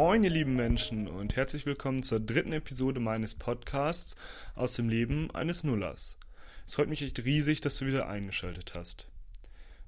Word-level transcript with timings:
Moin, 0.00 0.22
ihr 0.22 0.30
lieben 0.30 0.54
Menschen, 0.54 1.08
und 1.08 1.34
herzlich 1.34 1.66
willkommen 1.66 2.04
zur 2.04 2.20
dritten 2.20 2.52
Episode 2.52 3.00
meines 3.00 3.34
Podcasts 3.34 4.14
aus 4.54 4.76
dem 4.76 4.88
Leben 4.88 5.28
eines 5.32 5.64
Nullers. 5.64 6.16
Es 6.64 6.76
freut 6.76 6.88
mich 6.88 7.02
echt 7.02 7.24
riesig, 7.24 7.62
dass 7.62 7.78
du 7.78 7.86
wieder 7.86 8.08
eingeschaltet 8.08 8.74
hast. 8.76 9.08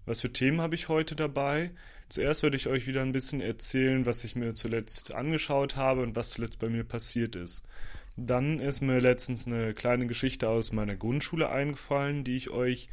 Was 0.06 0.20
für 0.20 0.32
Themen 0.32 0.60
habe 0.60 0.74
ich 0.74 0.88
heute 0.88 1.14
dabei? 1.14 1.70
Zuerst 2.08 2.42
werde 2.42 2.56
ich 2.56 2.66
euch 2.66 2.88
wieder 2.88 3.02
ein 3.02 3.12
bisschen 3.12 3.40
erzählen, 3.40 4.04
was 4.04 4.24
ich 4.24 4.34
mir 4.34 4.56
zuletzt 4.56 5.14
angeschaut 5.14 5.76
habe 5.76 6.02
und 6.02 6.16
was 6.16 6.30
zuletzt 6.30 6.58
bei 6.58 6.68
mir 6.68 6.82
passiert 6.82 7.36
ist. 7.36 7.62
Dann 8.16 8.58
ist 8.58 8.80
mir 8.80 8.98
letztens 8.98 9.46
eine 9.46 9.74
kleine 9.74 10.08
Geschichte 10.08 10.48
aus 10.48 10.72
meiner 10.72 10.96
Grundschule 10.96 11.50
eingefallen, 11.50 12.24
die 12.24 12.36
ich 12.36 12.50
euch 12.50 12.88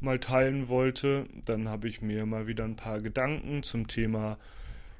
mal 0.00 0.20
teilen 0.20 0.68
wollte. 0.68 1.26
Dann 1.44 1.68
habe 1.68 1.86
ich 1.86 2.00
mir 2.00 2.24
mal 2.24 2.46
wieder 2.46 2.64
ein 2.64 2.76
paar 2.76 3.02
Gedanken 3.02 3.62
zum 3.62 3.88
Thema 3.88 4.38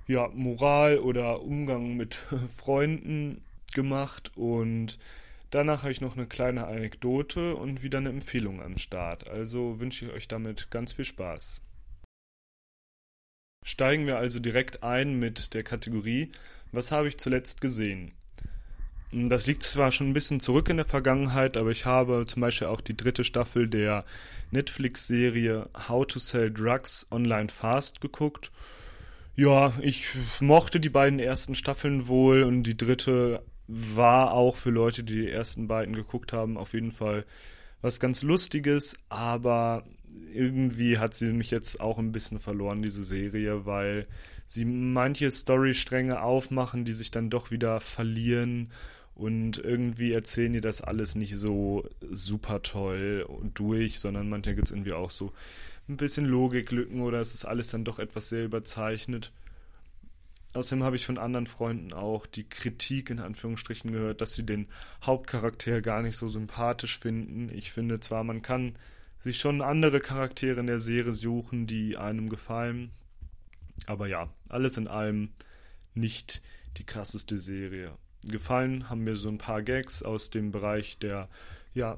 ja, 0.07 0.29
Moral 0.35 0.99
oder 0.99 1.43
Umgang 1.43 1.97
mit 1.97 2.15
Freunden 2.57 3.43
gemacht 3.75 4.33
und 4.37 4.99
danach 5.51 5.83
habe 5.83 5.93
ich 5.93 6.01
noch 6.01 6.17
eine 6.17 6.27
kleine 6.27 6.67
Anekdote 6.67 7.55
und 7.57 7.83
wieder 7.83 7.99
eine 7.99 8.11
Empfehlung 8.11 8.63
am 8.63 8.79
Start. 8.79 9.29
Also 9.29 9.81
wünsche 9.81 10.07
ich 10.07 10.13
euch 10.13 10.29
damit 10.29 10.71
ganz 10.71 10.93
viel 10.93 11.05
Spaß. 11.05 11.63
Steigen 13.65 14.07
wir 14.07 14.19
also 14.19 14.41
direkt 14.41 14.83
ein 14.83 15.19
mit 15.19 15.55
der 15.55 15.63
Kategorie 15.63 16.33
Was 16.73 16.91
habe 16.91 17.09
ich 17.09 17.19
zuletzt 17.19 17.61
gesehen? 17.61 18.13
Das 19.13 19.47
liegt 19.47 19.63
zwar 19.63 19.93
schon 19.93 20.09
ein 20.09 20.15
bisschen 20.15 20.41
zurück 20.41 20.71
in 20.71 20.79
der 20.79 20.87
Vergangenheit, 20.87 21.59
aber 21.59 21.71
ich 21.71 21.85
habe 21.85 22.25
zum 22.27 22.41
Beispiel 22.41 22.69
auch 22.69 22.81
die 22.81 22.97
dritte 22.97 23.25
Staffel 23.25 23.69
der 23.69 24.07
Netflix-Serie 24.53 25.69
How 25.87 26.07
to 26.07 26.19
Sell 26.19 26.51
Drugs 26.51 27.07
Online 27.11 27.51
Fast 27.51 28.01
geguckt 28.01 28.51
ja, 29.35 29.73
ich 29.81 30.09
mochte 30.41 30.81
die 30.81 30.91
beiden 30.91 31.19
ersten 31.19 31.55
Staffeln 31.55 32.09
wohl 32.09 32.43
und 32.43 32.65
die 32.65 32.77
dritte 32.77 33.43
war 33.67 34.33
auch 34.33 34.57
für 34.57 34.71
Leute, 34.71 35.05
die 35.05 35.23
die 35.23 35.31
ersten 35.31 35.69
beiden 35.69 35.95
geguckt 35.97 36.33
haben, 36.33 36.57
auf 36.57 36.75
jeden 36.75 36.93
Fall 36.93 37.25
was 37.81 38.01
ganz 38.01 38.23
Lustiges, 38.23 38.97
aber 39.09 39.85
irgendwie 40.33 40.99
hat 40.99 41.15
sie 41.15 41.33
mich 41.33 41.51
jetzt 41.51 41.81
auch 41.81 41.99
ein 41.99 42.13
bisschen 42.13 42.39
verloren, 42.39 42.83
diese 42.83 43.05
Serie, 43.05 43.67
weil 43.67 44.07
sie 44.47 44.65
manche 44.65 45.31
Storystränge 45.31 46.23
aufmachen, 46.23 46.85
die 46.85 46.93
sich 46.93 47.11
dann 47.11 47.31
doch 47.31 47.51
wieder 47.51 47.81
verlieren 47.81 48.71
und 49.15 49.59
irgendwie 49.59 50.13
erzählen 50.13 50.53
die 50.53 50.61
das 50.61 50.81
alles 50.81 51.15
nicht 51.15 51.37
so 51.37 51.89
super 52.11 52.63
toll 52.63 53.27
durch, 53.55 53.99
sondern 53.99 54.29
manchmal 54.29 54.55
gibt 54.55 54.69
es 54.69 54.73
irgendwie 54.73 54.93
auch 54.93 55.11
so 55.11 55.33
ein 55.93 55.97
bisschen 55.97 56.27
Logiklücken 56.27 57.01
oder 57.01 57.21
es 57.21 57.35
ist 57.35 57.45
alles 57.45 57.69
dann 57.69 57.85
doch 57.85 57.99
etwas 57.99 58.29
sehr 58.29 58.45
überzeichnet. 58.45 59.33
Außerdem 60.55 60.85
habe 60.85 60.97
ich 60.97 61.07
von 61.07 61.17
anderen 61.17 61.47
Freunden 61.47 61.93
auch 61.93 62.27
die 62.27 62.45
Kritik 62.45 63.09
in 63.09 63.21
Anführungsstrichen 63.21 63.91
gehört, 63.91 64.21
dass 64.21 64.35
sie 64.35 64.45
den 64.45 64.69
Hauptcharakter 65.03 65.81
gar 65.81 66.03
nicht 66.03 66.17
so 66.17 66.29
sympathisch 66.29 66.99
finden. 66.99 67.51
Ich 67.55 67.73
finde 67.73 68.01
zwar, 68.01 68.23
man 68.23 68.43
kann 68.43 68.77
sich 69.19 69.39
schon 69.39 69.63
andere 69.63 70.01
Charaktere 70.01 70.61
in 70.61 70.67
der 70.67 70.81
Serie 70.81 71.13
suchen, 71.13 71.67
die 71.67 71.97
einem 71.97 72.29
gefallen, 72.29 72.91
aber 73.87 74.09
ja, 74.09 74.29
alles 74.49 74.77
in 74.77 74.89
allem 74.89 75.31
nicht 75.95 76.43
die 76.77 76.85
krasseste 76.85 77.39
Serie. 77.39 77.93
Gefallen 78.27 78.91
haben 78.91 79.05
mir 79.05 79.17
so 79.17 79.29
ein 79.29 79.39
paar 79.39 79.63
Gags 79.63 80.03
aus 80.03 80.31
dem 80.31 80.53
Bereich 80.53 80.99
der 80.99 81.29
ja 81.75 81.95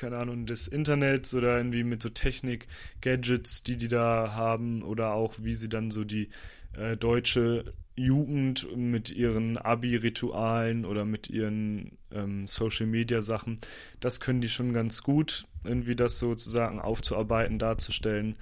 keine 0.00 0.16
Ahnung, 0.16 0.46
des 0.46 0.66
Internets 0.66 1.34
oder 1.34 1.58
irgendwie 1.58 1.84
mit 1.84 2.02
so 2.02 2.08
Technik, 2.08 2.66
Gadgets, 3.02 3.62
die 3.62 3.76
die 3.76 3.88
da 3.88 4.32
haben 4.34 4.82
oder 4.82 5.12
auch 5.12 5.34
wie 5.38 5.54
sie 5.54 5.68
dann 5.68 5.90
so 5.90 6.04
die 6.04 6.30
äh, 6.76 6.96
deutsche 6.96 7.64
Jugend 7.96 8.74
mit 8.74 9.10
ihren 9.10 9.58
Abi-Ritualen 9.58 10.86
oder 10.86 11.04
mit 11.04 11.28
ihren 11.28 11.98
ähm, 12.10 12.46
Social-Media-Sachen, 12.46 13.60
das 14.00 14.20
können 14.20 14.40
die 14.40 14.48
schon 14.48 14.72
ganz 14.72 15.02
gut, 15.02 15.46
irgendwie 15.64 15.96
das 15.96 16.18
sozusagen 16.18 16.80
aufzuarbeiten, 16.80 17.58
darzustellen. 17.58 18.36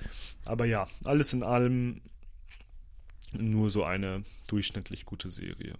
Aber 0.44 0.64
ja, 0.64 0.86
alles 1.02 1.32
in 1.32 1.42
allem 1.42 2.02
nur 3.32 3.68
so 3.68 3.82
eine 3.82 4.22
durchschnittlich 4.46 5.04
gute 5.04 5.28
Serie. 5.28 5.74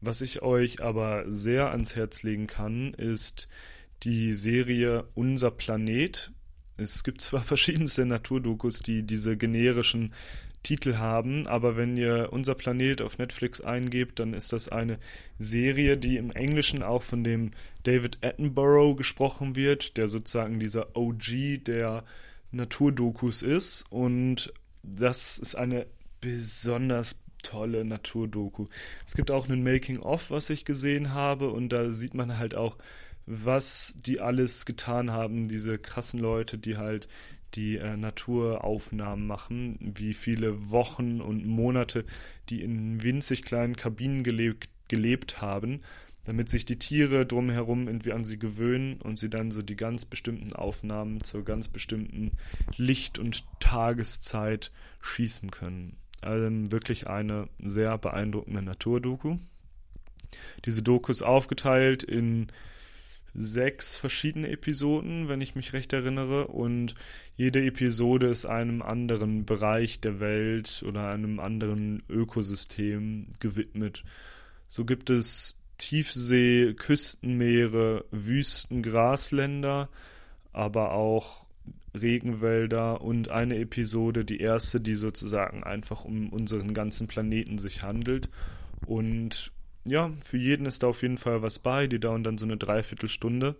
Was 0.00 0.20
ich 0.20 0.42
euch 0.42 0.82
aber 0.82 1.24
sehr 1.26 1.70
ans 1.70 1.96
Herz 1.96 2.22
legen 2.22 2.46
kann, 2.46 2.94
ist 2.94 3.48
die 4.04 4.34
Serie 4.34 5.04
Unser 5.14 5.50
Planet. 5.50 6.30
Es 6.76 7.04
gibt 7.04 7.20
zwar 7.20 7.40
verschiedenste 7.44 8.04
Naturdokus, 8.06 8.80
die 8.80 9.02
diese 9.02 9.36
generischen 9.36 10.12
Titel 10.62 10.96
haben, 10.96 11.46
aber 11.46 11.76
wenn 11.76 11.96
ihr 11.96 12.28
Unser 12.32 12.54
Planet 12.54 13.02
auf 13.02 13.18
Netflix 13.18 13.60
eingebt, 13.60 14.18
dann 14.18 14.32
ist 14.32 14.52
das 14.52 14.68
eine 14.68 14.98
Serie, 15.38 15.98
die 15.98 16.16
im 16.16 16.30
Englischen 16.30 16.82
auch 16.82 17.02
von 17.02 17.22
dem 17.22 17.50
David 17.82 18.18
Attenborough 18.22 18.96
gesprochen 18.96 19.56
wird, 19.56 19.96
der 19.98 20.08
sozusagen 20.08 20.58
dieser 20.58 20.96
OG 20.96 21.64
der 21.66 22.04
Naturdokus 22.50 23.42
ist. 23.42 23.84
Und 23.90 24.54
das 24.82 25.38
ist 25.38 25.54
eine 25.54 25.86
besonders 26.22 27.20
tolle 27.42 27.84
Naturdoku. 27.84 28.68
Es 29.06 29.14
gibt 29.14 29.30
auch 29.30 29.48
einen 29.48 29.62
Making-of, 29.62 30.30
was 30.30 30.48
ich 30.48 30.64
gesehen 30.64 31.12
habe, 31.12 31.50
und 31.50 31.68
da 31.68 31.92
sieht 31.92 32.14
man 32.14 32.38
halt 32.38 32.54
auch, 32.54 32.78
was 33.26 33.94
die 34.04 34.20
alles 34.20 34.66
getan 34.66 35.10
haben, 35.10 35.48
diese 35.48 35.78
krassen 35.78 36.20
Leute, 36.20 36.58
die 36.58 36.76
halt 36.76 37.08
die 37.54 37.76
äh, 37.76 37.96
Naturaufnahmen 37.96 39.26
machen, 39.26 39.78
wie 39.80 40.14
viele 40.14 40.70
Wochen 40.70 41.20
und 41.20 41.46
Monate 41.46 42.04
die 42.48 42.62
in 42.62 43.02
winzig 43.02 43.42
kleinen 43.42 43.76
Kabinen 43.76 44.24
gelebt, 44.24 44.68
gelebt 44.88 45.40
haben, 45.40 45.80
damit 46.24 46.48
sich 46.48 46.64
die 46.64 46.78
Tiere 46.78 47.26
drumherum 47.26 47.86
irgendwie 47.86 48.12
an 48.12 48.24
sie 48.24 48.38
gewöhnen 48.38 49.00
und 49.00 49.18
sie 49.18 49.30
dann 49.30 49.50
so 49.50 49.62
die 49.62 49.76
ganz 49.76 50.04
bestimmten 50.04 50.52
Aufnahmen 50.52 51.22
zur 51.22 51.44
ganz 51.44 51.68
bestimmten 51.68 52.32
Licht- 52.76 53.18
und 53.18 53.44
Tageszeit 53.60 54.72
schießen 55.00 55.50
können. 55.50 55.96
Also 56.22 56.48
wirklich 56.72 57.06
eine 57.06 57.48
sehr 57.62 57.98
beeindruckende 57.98 58.62
Naturdoku. 58.62 59.36
Diese 60.64 60.82
Doku 60.82 61.12
ist 61.12 61.22
aufgeteilt 61.22 62.02
in 62.02 62.48
sechs 63.34 63.96
verschiedene 63.96 64.48
Episoden, 64.48 65.28
wenn 65.28 65.40
ich 65.40 65.54
mich 65.54 65.72
recht 65.72 65.92
erinnere. 65.92 66.48
Und 66.48 66.94
jede 67.36 67.64
Episode 67.64 68.26
ist 68.26 68.46
einem 68.46 68.82
anderen 68.82 69.44
Bereich 69.44 70.00
der 70.00 70.20
Welt 70.20 70.84
oder 70.86 71.08
einem 71.08 71.40
anderen 71.40 72.02
Ökosystem 72.08 73.26
gewidmet. 73.40 74.04
So 74.68 74.84
gibt 74.84 75.10
es 75.10 75.58
Tiefsee, 75.78 76.74
Küstenmeere, 76.74 78.04
Wüsten, 78.10 78.82
Grasländer, 78.82 79.88
aber 80.52 80.92
auch 80.92 81.44
Regenwälder 82.00 83.00
und 83.02 83.28
eine 83.28 83.58
Episode, 83.58 84.24
die 84.24 84.40
erste, 84.40 84.80
die 84.80 84.94
sozusagen 84.94 85.62
einfach 85.62 86.04
um 86.04 86.28
unseren 86.30 86.74
ganzen 86.74 87.06
Planeten 87.06 87.58
sich 87.58 87.82
handelt. 87.82 88.28
Und 88.86 89.52
ja, 89.84 90.10
für 90.24 90.38
jeden 90.38 90.66
ist 90.66 90.82
da 90.82 90.88
auf 90.88 91.02
jeden 91.02 91.18
Fall 91.18 91.42
was 91.42 91.58
bei. 91.58 91.86
Die 91.86 92.00
dauern 92.00 92.24
dann 92.24 92.38
so 92.38 92.46
eine 92.46 92.56
Dreiviertelstunde 92.56 93.56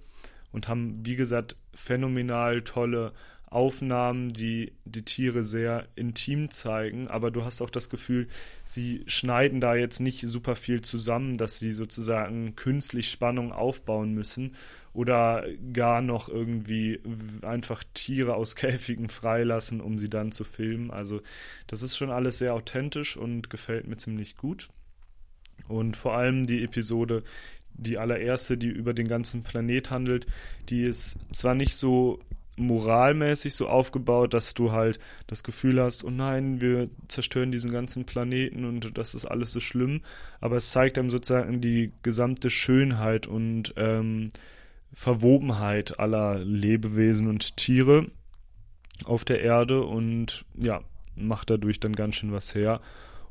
und 0.53 0.69
haben, 0.69 1.05
wie 1.05 1.17
gesagt, 1.17 1.57
phänomenal 1.75 2.63
tolle 2.63 3.13
Aufnahmen, 3.55 4.33
die 4.33 4.73
die 4.85 5.05
Tiere 5.05 5.45
sehr 5.45 5.87
intim 5.95 6.51
zeigen, 6.51 7.07
aber 7.07 7.31
du 7.31 7.45
hast 7.45 7.63
auch 7.63 7.71
das 7.71 7.89
Gefühl, 7.89 8.27
sie 8.65 9.05
schneiden 9.07 9.61
da 9.61 9.77
jetzt 9.77 10.01
nicht 10.01 10.21
super 10.27 10.57
viel 10.57 10.81
zusammen, 10.81 11.37
dass 11.37 11.61
sie 11.61 11.71
sozusagen 11.71 12.57
künstlich 12.57 13.11
Spannung 13.11 13.53
aufbauen 13.53 14.13
müssen 14.13 14.57
oder 14.93 15.45
gar 15.73 16.03
noch 16.03 16.29
irgendwie 16.29 17.01
einfach 17.43 17.85
Tiere 17.95 18.35
aus 18.35 18.57
Käfigen 18.57 19.09
freilassen, 19.09 19.81
um 19.81 20.01
sie 20.01 20.11
dann 20.11 20.33
zu 20.33 20.43
filmen. 20.43 20.91
Also 20.91 21.21
das 21.69 21.83
ist 21.83 21.97
schon 21.97 22.11
alles 22.11 22.39
sehr 22.39 22.55
authentisch 22.55 23.17
und 23.17 23.51
gefällt 23.51 23.87
mir 23.87 23.99
ziemlich 23.99 24.37
gut. 24.37 24.69
Und 25.69 25.97
vor 25.97 26.15
allem 26.15 26.47
die 26.47 26.63
Episode, 26.63 27.23
die 27.75 27.99
allererste, 27.99 28.57
die 28.57 28.69
über 28.69 28.95
den 28.95 29.09
ganzen 29.09 29.43
Planet 29.43 29.91
handelt, 29.91 30.27
die 30.69 30.83
ist 30.83 31.19
zwar 31.33 31.55
nicht 31.55 31.75
so 31.75 32.21
moralmäßig 32.57 33.55
so 33.55 33.69
aufgebaut, 33.69 34.33
dass 34.33 34.55
du 34.55 34.71
halt 34.73 34.99
das 35.27 35.43
Gefühl 35.43 35.81
hast, 35.81 36.05
oh 36.05 36.11
nein, 36.11 36.61
wir 36.61 36.89
zerstören 37.09 37.51
diesen 37.51 37.73
ganzen 37.73 38.05
Planeten 38.05 38.65
und 38.65 38.97
das 38.97 39.15
ist 39.15 39.25
alles 39.25 39.53
so 39.53 39.61
schlimm, 39.61 40.03
aber 40.41 40.57
es 40.57 40.71
zeigt 40.71 40.99
einem 40.99 41.11
sozusagen 41.11 41.61
die 41.61 41.93
gesamte 42.03 42.51
Schönheit 42.51 43.27
und 43.27 43.75
ähm, 43.77 44.31
Verwobenheit 44.93 45.99
aller 45.99 46.39
Lebewesen 46.39 47.27
und 47.27 47.57
Tiere 47.57 48.07
auf 49.05 49.25
der 49.25 49.43
Erde 49.43 49.83
und 49.85 50.45
ja, 50.55 50.83
macht 51.17 51.51
dadurch 51.51 51.81
dann 51.81 51.97
ganz 51.97 52.17
schön 52.17 52.33
was 52.33 52.55
her. 52.55 52.81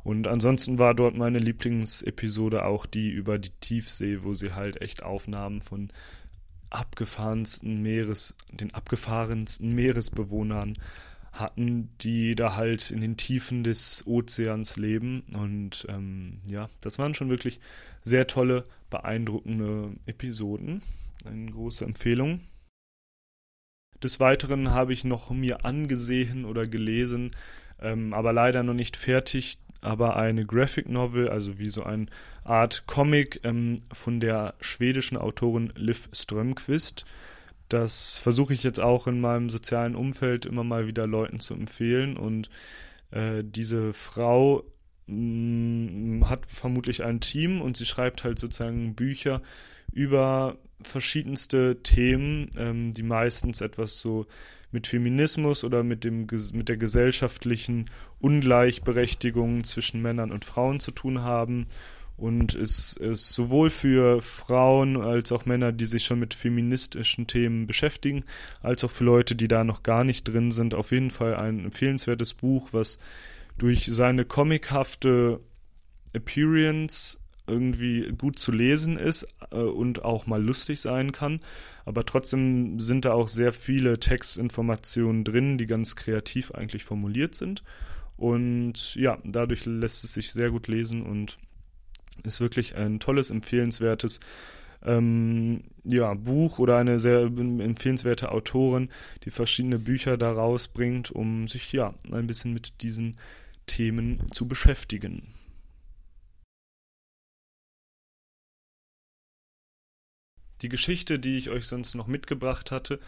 Und 0.03 0.27
ansonsten 0.27 0.79
war 0.79 0.93
dort 0.93 1.15
meine 1.15 1.39
Lieblingsepisode 1.39 2.65
auch 2.65 2.85
die 2.85 3.09
über 3.09 3.39
die 3.39 3.51
Tiefsee, 3.61 4.23
wo 4.23 4.33
sie 4.33 4.53
halt 4.53 4.81
echt 4.81 5.01
Aufnahmen 5.01 5.61
von 5.61 5.91
abgefahrensten 6.69 7.81
Meeres, 7.81 8.33
den 8.51 8.73
abgefahrensten 8.73 9.73
Meeresbewohnern 9.73 10.77
hatten, 11.31 11.89
die 12.01 12.35
da 12.35 12.55
halt 12.55 12.91
in 12.91 13.01
den 13.01 13.17
Tiefen 13.17 13.63
des 13.63 14.05
Ozeans 14.05 14.75
leben. 14.77 15.23
Und 15.33 15.85
ähm, 15.89 16.41
ja, 16.49 16.69
das 16.81 16.99
waren 16.99 17.13
schon 17.13 17.29
wirklich 17.29 17.59
sehr 18.03 18.27
tolle, 18.27 18.63
beeindruckende 18.89 19.93
Episoden. 20.05 20.81
Eine 21.25 21.51
große 21.51 21.85
Empfehlung. 21.85 22.41
Des 24.01 24.19
Weiteren 24.19 24.71
habe 24.71 24.91
ich 24.91 25.05
noch 25.05 25.31
mir 25.31 25.63
angesehen 25.63 26.43
oder 26.43 26.67
gelesen, 26.67 27.31
ähm, 27.79 28.13
aber 28.13 28.33
leider 28.33 28.61
noch 28.61 28.73
nicht 28.73 28.97
fertig, 28.97 29.57
aber 29.83 30.15
eine 30.15 30.45
Graphic 30.45 30.87
Novel, 30.87 31.29
also 31.29 31.59
wie 31.59 31.69
so 31.69 31.83
eine 31.83 32.05
Art 32.43 32.85
Comic 32.87 33.41
ähm, 33.43 33.81
von 33.91 34.19
der 34.19 34.55
schwedischen 34.61 35.17
Autorin 35.17 35.73
Liv 35.75 36.09
Strömquist. 36.13 37.05
Das 37.69 38.17
versuche 38.17 38.53
ich 38.53 38.63
jetzt 38.63 38.79
auch 38.79 39.07
in 39.07 39.19
meinem 39.19 39.49
sozialen 39.49 39.95
Umfeld 39.95 40.45
immer 40.45 40.63
mal 40.63 40.87
wieder 40.87 41.07
Leuten 41.07 41.39
zu 41.39 41.53
empfehlen. 41.53 42.17
Und 42.17 42.49
äh, 43.11 43.43
diese 43.43 43.93
Frau 43.93 44.63
mh, 45.07 46.19
mm, 46.19 46.29
hat 46.29 46.45
vermutlich 46.45 47.03
ein 47.03 47.19
Team 47.19 47.61
und 47.61 47.77
sie 47.77 47.85
schreibt 47.85 48.23
halt 48.23 48.39
sozusagen 48.39 48.95
Bücher 48.95 49.41
über 49.91 50.57
verschiedenste 50.81 51.81
Themen, 51.83 52.49
ähm, 52.57 52.93
die 52.93 53.03
meistens 53.03 53.61
etwas 53.61 53.99
so 53.99 54.27
mit 54.73 54.87
Feminismus 54.87 55.63
oder 55.63 55.83
mit, 55.83 56.03
dem, 56.03 56.27
mit 56.53 56.69
der 56.69 56.77
gesellschaftlichen 56.77 57.89
Ungleichberechtigung 58.19 59.63
zwischen 59.63 60.01
Männern 60.01 60.31
und 60.31 60.45
Frauen 60.45 60.79
zu 60.79 60.91
tun 60.91 61.21
haben. 61.21 61.67
Und 62.15 62.53
es 62.53 62.93
ist 62.93 63.33
sowohl 63.33 63.69
für 63.69 64.21
Frauen 64.21 65.01
als 65.01 65.31
auch 65.31 65.45
Männer, 65.45 65.71
die 65.71 65.85
sich 65.85 66.05
schon 66.05 66.19
mit 66.19 66.33
feministischen 66.33 67.27
Themen 67.27 67.65
beschäftigen, 67.65 68.23
als 68.61 68.83
auch 68.83 68.91
für 68.91 69.03
Leute, 69.03 69.35
die 69.35 69.47
da 69.47 69.63
noch 69.63 69.83
gar 69.83 70.03
nicht 70.03 70.25
drin 70.25 70.51
sind, 70.51 70.73
auf 70.73 70.91
jeden 70.91 71.11
Fall 71.11 71.35
ein 71.35 71.65
empfehlenswertes 71.65 72.33
Buch, 72.35 72.69
was 72.71 72.99
durch 73.57 73.85
seine 73.91 74.25
comichafte 74.25 75.39
Appearance 76.13 77.17
irgendwie 77.47 78.13
gut 78.17 78.39
zu 78.39 78.51
lesen 78.51 78.97
ist 78.97 79.27
äh, 79.51 79.57
und 79.57 80.03
auch 80.03 80.25
mal 80.25 80.41
lustig 80.41 80.79
sein 80.79 81.11
kann. 81.11 81.39
Aber 81.85 82.05
trotzdem 82.05 82.79
sind 82.79 83.05
da 83.05 83.13
auch 83.13 83.27
sehr 83.27 83.53
viele 83.53 83.99
Textinformationen 83.99 85.23
drin, 85.23 85.57
die 85.57 85.67
ganz 85.67 85.95
kreativ 85.95 86.51
eigentlich 86.51 86.83
formuliert 86.83 87.35
sind. 87.35 87.63
Und 88.15 88.95
ja, 88.95 89.17
dadurch 89.23 89.65
lässt 89.65 90.03
es 90.03 90.13
sich 90.13 90.31
sehr 90.31 90.51
gut 90.51 90.67
lesen 90.67 91.03
und 91.03 91.37
ist 92.23 92.39
wirklich 92.39 92.75
ein 92.75 92.99
tolles, 92.99 93.31
empfehlenswertes 93.31 94.19
ähm, 94.85 95.63
ja, 95.83 96.13
Buch 96.13 96.59
oder 96.59 96.77
eine 96.77 96.99
sehr 96.99 97.21
empfehlenswerte 97.21 98.31
Autorin, 98.31 98.89
die 99.23 99.31
verschiedene 99.31 99.79
Bücher 99.79 100.17
da 100.17 100.31
rausbringt, 100.31 101.11
um 101.11 101.47
sich 101.47 101.71
ja 101.73 101.93
ein 102.11 102.27
bisschen 102.27 102.53
mit 102.53 102.81
diesen 102.81 103.17
Themen 103.65 104.23
zu 104.31 104.47
beschäftigen. 104.47 105.23
Die 110.63 110.69
Geschichte, 110.69 111.19
die 111.19 111.37
ich 111.37 111.51
euch 111.51 111.67
sonst 111.67 111.93
noch 111.93 112.07
mitgebracht 112.07 112.71
hatte, 112.71 112.99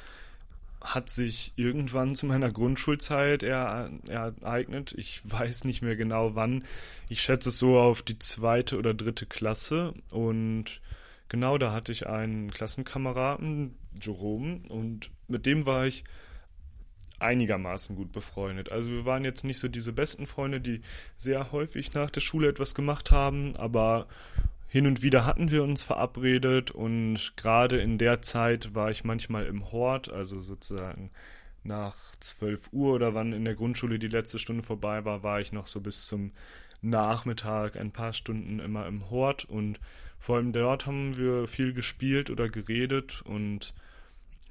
hat 0.82 1.10
sich 1.10 1.54
irgendwann 1.56 2.14
zu 2.14 2.28
meiner 2.28 2.52
Grundschulzeit 2.52 3.42
ereignet. 3.42 4.94
Ich 4.98 5.22
weiß 5.24 5.64
nicht 5.64 5.82
mehr 5.82 5.96
genau 5.96 6.36
wann. 6.36 6.64
Ich 7.10 7.22
schätze 7.22 7.50
es 7.50 7.58
so 7.58 7.80
auf 7.80 8.04
die 8.04 8.20
zweite 8.20 8.78
oder 8.78 8.94
dritte 8.94 9.26
Klasse. 9.26 9.96
Und 10.12 10.82
genau 11.28 11.58
da 11.58 11.72
hatte 11.72 11.92
ich 11.92 12.06
einen 12.06 12.52
Klassenkameraden, 12.52 13.74
Jerome, 14.00 14.60
und 14.70 15.10
mit 15.28 15.48
dem 15.48 15.66
war 15.66 15.88
ich 15.88 16.04
einigermaßen 17.18 17.96
gut 17.96 18.12
befreundet. 18.12 18.72
Also 18.72 18.92
wir 18.92 19.06
waren 19.06 19.24
jetzt 19.24 19.46
nicht 19.46 19.58
so 19.58 19.70
diese 19.70 19.94
besten 19.94 20.28
Freunde, 20.28 20.60
die 20.60 20.82
sehr 21.18 21.54
häufig 21.54 21.94
nach 21.94 22.12
der 22.12 22.22
Schule 22.22 22.50
etwas 22.50 22.76
gemacht 22.76 23.10
haben, 23.10 23.56
aber 23.56 24.08
hin 24.76 24.88
und 24.88 25.02
wieder 25.02 25.26
hatten 25.26 25.52
wir 25.52 25.64
uns 25.64 25.84
verabredet 25.84 26.70
und 26.70 27.38
gerade 27.38 27.80
in 27.80 27.98
der 27.98 28.22
Zeit 28.22 28.76
war 28.76 28.92
ich 28.92 29.06
manchmal 29.06 29.46
im 29.46 29.72
Hort, 29.72 30.12
also 30.12 30.42
sozusagen 30.42 31.12
nach 31.64 31.96
12 32.20 32.74
Uhr 32.74 32.96
oder 32.96 33.14
wann 33.14 33.32
in 33.32 33.46
der 33.46 33.56
Grundschule 33.56 34.00
die 34.00 34.10
letzte 34.10 34.38
Stunde 34.38 34.64
vorbei 34.64 35.06
war, 35.06 35.24
war 35.24 35.40
ich 35.40 35.54
noch 35.54 35.68
so 35.68 35.80
bis 35.80 36.08
zum 36.08 36.34
Nachmittag 36.82 37.78
ein 37.78 37.92
paar 37.92 38.12
Stunden 38.12 38.60
immer 38.60 38.86
im 38.86 39.10
Hort 39.10 39.46
und 39.46 39.80
vor 40.20 40.36
allem 40.36 40.52
dort 40.52 40.88
haben 40.88 41.16
wir 41.16 41.48
viel 41.48 41.72
gespielt 41.72 42.30
oder 42.30 42.50
geredet 42.50 43.22
und 43.24 43.74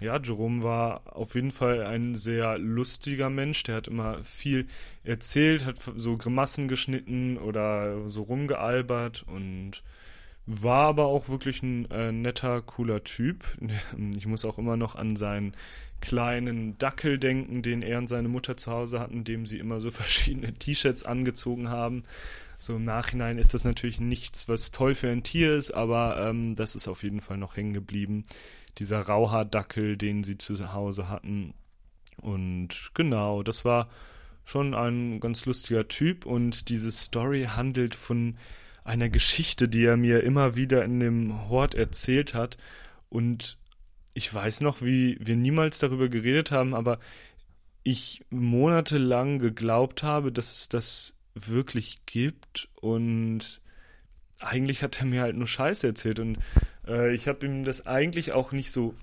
ja, 0.00 0.19
Jerome 0.19 0.62
war 0.62 1.03
auf 1.15 1.35
jeden 1.35 1.50
Fall 1.50 1.82
ein 1.82 2.15
sehr 2.15 2.59
lustiger 2.59 3.29
Mensch. 3.29 3.62
Der 3.62 3.77
hat 3.77 3.88
immer 3.88 4.25
viel 4.25 4.69
erzählt, 5.05 5.67
hat 5.67 5.77
so 5.97 6.17
Grimassen 6.17 6.67
geschnitten 6.67 7.37
oder 7.37 8.09
so 8.09 8.23
rumgealbert 8.23 9.25
und 9.29 9.82
war 10.46 10.87
aber 10.87 11.06
auch 11.06 11.29
wirklich 11.29 11.62
ein 11.62 11.91
äh, 11.91 12.12
netter, 12.12 12.62
cooler 12.62 13.05
Typ. 13.05 13.44
Ich 14.17 14.26
muss 14.26 14.44
auch 14.44 14.58
immer 14.58 14.76
noch 14.76 14.94
an 14.94 15.17
seinen 15.17 15.55
kleinen 16.00 16.76
Dackel 16.79 17.19
denken, 17.19 17.62
den 17.62 17.81
er 17.82 17.99
und 17.99 18.08
seine 18.08 18.29
Mutter 18.29 18.56
zu 18.56 18.70
Hause 18.70 19.00
hatten, 19.00 19.25
dem 19.25 19.46
sie 19.46 19.58
immer 19.58 19.81
so 19.81 19.91
verschiedene 19.91 20.52
T-Shirts 20.52 21.05
angezogen 21.05 21.70
haben. 21.70 22.05
So 22.58 22.76
im 22.76 22.85
Nachhinein 22.85 23.38
ist 23.38 23.55
das 23.55 23.64
natürlich 23.64 24.00
nichts, 24.00 24.49
was 24.49 24.70
toll 24.70 24.94
für 24.94 25.11
ein 25.11 25.23
Tier 25.23 25.55
ist, 25.55 25.70
aber 25.70 26.29
ähm, 26.29 26.56
das 26.56 26.76
ist 26.76 26.88
auf 26.88 27.02
jeden 27.02 27.20
Fall 27.20 27.37
noch 27.37 27.56
hängen 27.56 27.73
geblieben. 27.73 28.26
Dieser 28.79 29.00
Rauhaardackel, 29.00 29.96
den 29.96 30.25
sie 30.25 30.38
zu 30.38 30.73
Hause 30.73 31.08
hatten. 31.08 31.55
Und 32.17 32.91
genau, 32.94 33.43
das 33.43 33.64
war 33.64 33.88
schon 34.44 34.75
ein 34.75 35.20
ganz 35.20 35.46
lustiger 35.46 35.88
Typ 35.88 36.26
und 36.26 36.69
diese 36.69 36.93
Story 36.93 37.49
handelt 37.55 37.94
von 37.94 38.37
einer 38.84 39.08
Geschichte, 39.08 39.69
die 39.69 39.84
er 39.84 39.96
mir 39.96 40.22
immer 40.22 40.54
wieder 40.54 40.84
in 40.84 41.00
dem 41.00 41.48
Hort 41.48 41.75
erzählt 41.75 42.34
hat. 42.34 42.58
Und 43.08 43.58
ich 44.12 44.32
weiß 44.32 44.60
noch, 44.60 44.82
wie 44.82 45.19
wir 45.20 45.36
niemals 45.36 45.78
darüber 45.78 46.08
geredet 46.08 46.52
haben, 46.52 46.75
aber 46.75 47.00
ich 47.82 48.25
monatelang 48.31 49.38
geglaubt 49.38 50.02
habe, 50.02 50.32
dass 50.32 50.52
es 50.52 50.69
das 50.69 51.14
wirklich 51.34 52.06
gibt 52.06 52.69
und 52.76 53.60
eigentlich 54.38 54.82
hat 54.82 55.00
er 55.00 55.06
mir 55.06 55.22
halt 55.22 55.36
nur 55.36 55.46
Scheiße 55.46 55.86
erzählt 55.86 56.19
und 56.19 56.38
äh, 56.86 57.14
ich 57.14 57.28
habe 57.28 57.44
ihm 57.46 57.64
das 57.64 57.86
eigentlich 57.86 58.32
auch 58.32 58.52
nicht 58.52 58.70
so, 58.70 58.94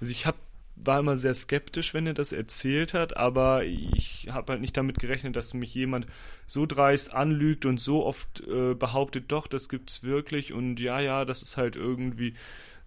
also 0.00 0.10
ich 0.10 0.26
habe 0.26 0.38
war 0.84 1.00
immer 1.00 1.16
sehr 1.16 1.34
skeptisch, 1.34 1.94
wenn 1.94 2.06
er 2.06 2.14
das 2.14 2.32
erzählt 2.32 2.94
hat, 2.94 3.16
aber 3.16 3.64
ich 3.64 4.28
habe 4.30 4.52
halt 4.52 4.60
nicht 4.60 4.76
damit 4.76 4.98
gerechnet, 4.98 5.36
dass 5.36 5.54
mich 5.54 5.74
jemand 5.74 6.06
so 6.46 6.66
dreist 6.66 7.14
anlügt 7.14 7.66
und 7.66 7.78
so 7.78 8.04
oft 8.04 8.40
äh, 8.46 8.74
behauptet, 8.74 9.26
doch, 9.28 9.46
das 9.46 9.68
gibt's 9.68 10.02
wirklich 10.02 10.52
und 10.52 10.80
ja, 10.80 11.00
ja, 11.00 11.24
das 11.24 11.42
ist 11.42 11.56
halt 11.56 11.76
irgendwie 11.76 12.34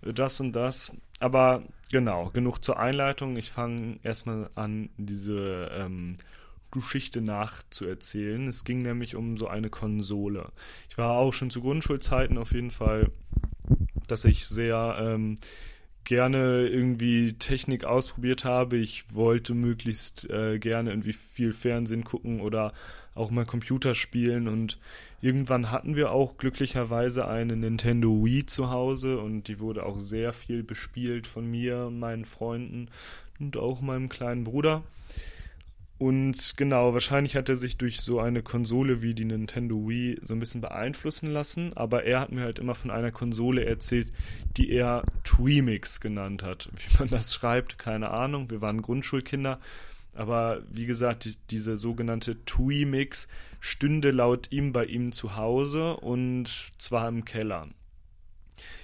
das 0.01 0.39
und 0.39 0.53
das. 0.53 0.95
Aber 1.19 1.63
genau, 1.91 2.29
genug 2.29 2.59
zur 2.59 2.79
Einleitung. 2.79 3.37
Ich 3.37 3.51
fange 3.51 3.99
erstmal 4.03 4.49
an, 4.55 4.89
diese 4.97 5.71
ähm, 5.73 6.17
Geschichte 6.71 7.21
nachzuerzählen. 7.21 8.47
Es 8.47 8.63
ging 8.63 8.81
nämlich 8.81 9.15
um 9.15 9.37
so 9.37 9.47
eine 9.47 9.69
Konsole. 9.69 10.51
Ich 10.89 10.97
war 10.97 11.11
auch 11.11 11.33
schon 11.33 11.49
zu 11.49 11.61
Grundschulzeiten 11.61 12.37
auf 12.37 12.51
jeden 12.51 12.71
Fall, 12.71 13.11
dass 14.07 14.25
ich 14.25 14.45
sehr 14.45 14.97
ähm, 14.99 15.37
gerne 16.05 16.67
irgendwie 16.67 17.33
Technik 17.33 17.83
ausprobiert 17.83 18.45
habe. 18.45 18.77
Ich 18.77 19.13
wollte 19.13 19.53
möglichst 19.53 20.29
äh, 20.29 20.59
gerne 20.59 20.91
irgendwie 20.91 21.13
viel 21.13 21.53
Fernsehen 21.53 22.03
gucken 22.03 22.39
oder 22.39 22.73
auch 23.15 23.31
mal 23.31 23.45
Computer 23.45 23.95
spielen 23.95 24.47
und 24.47 24.77
irgendwann 25.21 25.71
hatten 25.71 25.95
wir 25.95 26.11
auch 26.11 26.37
glücklicherweise 26.37 27.27
eine 27.27 27.55
Nintendo 27.55 28.25
Wii 28.25 28.45
zu 28.45 28.69
Hause 28.69 29.19
und 29.19 29.47
die 29.47 29.59
wurde 29.59 29.85
auch 29.85 29.99
sehr 29.99 30.33
viel 30.33 30.63
bespielt 30.63 31.25
von 31.25 31.49
mir, 31.49 31.89
meinen 31.89 32.25
Freunden 32.25 32.89
und 33.39 33.57
auch 33.57 33.81
meinem 33.81 34.09
kleinen 34.09 34.43
Bruder. 34.43 34.83
Und 35.97 36.57
genau, 36.57 36.93
wahrscheinlich 36.93 37.37
hat 37.37 37.47
er 37.47 37.55
sich 37.55 37.77
durch 37.77 38.01
so 38.01 38.19
eine 38.19 38.43
Konsole 38.43 39.01
wie 39.01 39.13
die 39.13 39.23
Nintendo 39.23 39.87
Wii 39.87 40.19
so 40.21 40.33
ein 40.33 40.39
bisschen 40.39 40.59
beeinflussen 40.59 41.31
lassen, 41.31 41.71
aber 41.75 42.03
er 42.03 42.19
hat 42.19 42.33
mir 42.33 42.41
halt 42.41 42.59
immer 42.59 42.75
von 42.75 42.91
einer 42.91 43.11
Konsole 43.11 43.63
erzählt, 43.63 44.11
die 44.57 44.71
er 44.71 45.03
Tweemix 45.23 46.01
genannt 46.01 46.43
hat. 46.43 46.69
Wie 46.75 46.97
man 46.99 47.07
das 47.07 47.33
schreibt, 47.33 47.79
keine 47.79 48.11
Ahnung, 48.11 48.49
wir 48.49 48.59
waren 48.61 48.81
Grundschulkinder, 48.81 49.61
aber 50.13 50.63
wie 50.69 50.85
gesagt, 50.85 51.25
die, 51.25 51.35
diese 51.49 51.77
sogenannte 51.77 52.43
Tweemix 52.43 53.29
stünde 53.61 54.11
laut 54.11 54.51
ihm 54.51 54.73
bei 54.73 54.85
ihm 54.85 55.13
zu 55.13 55.37
Hause 55.37 55.95
und 55.95 56.49
zwar 56.77 57.07
im 57.07 57.23
Keller. 57.23 57.69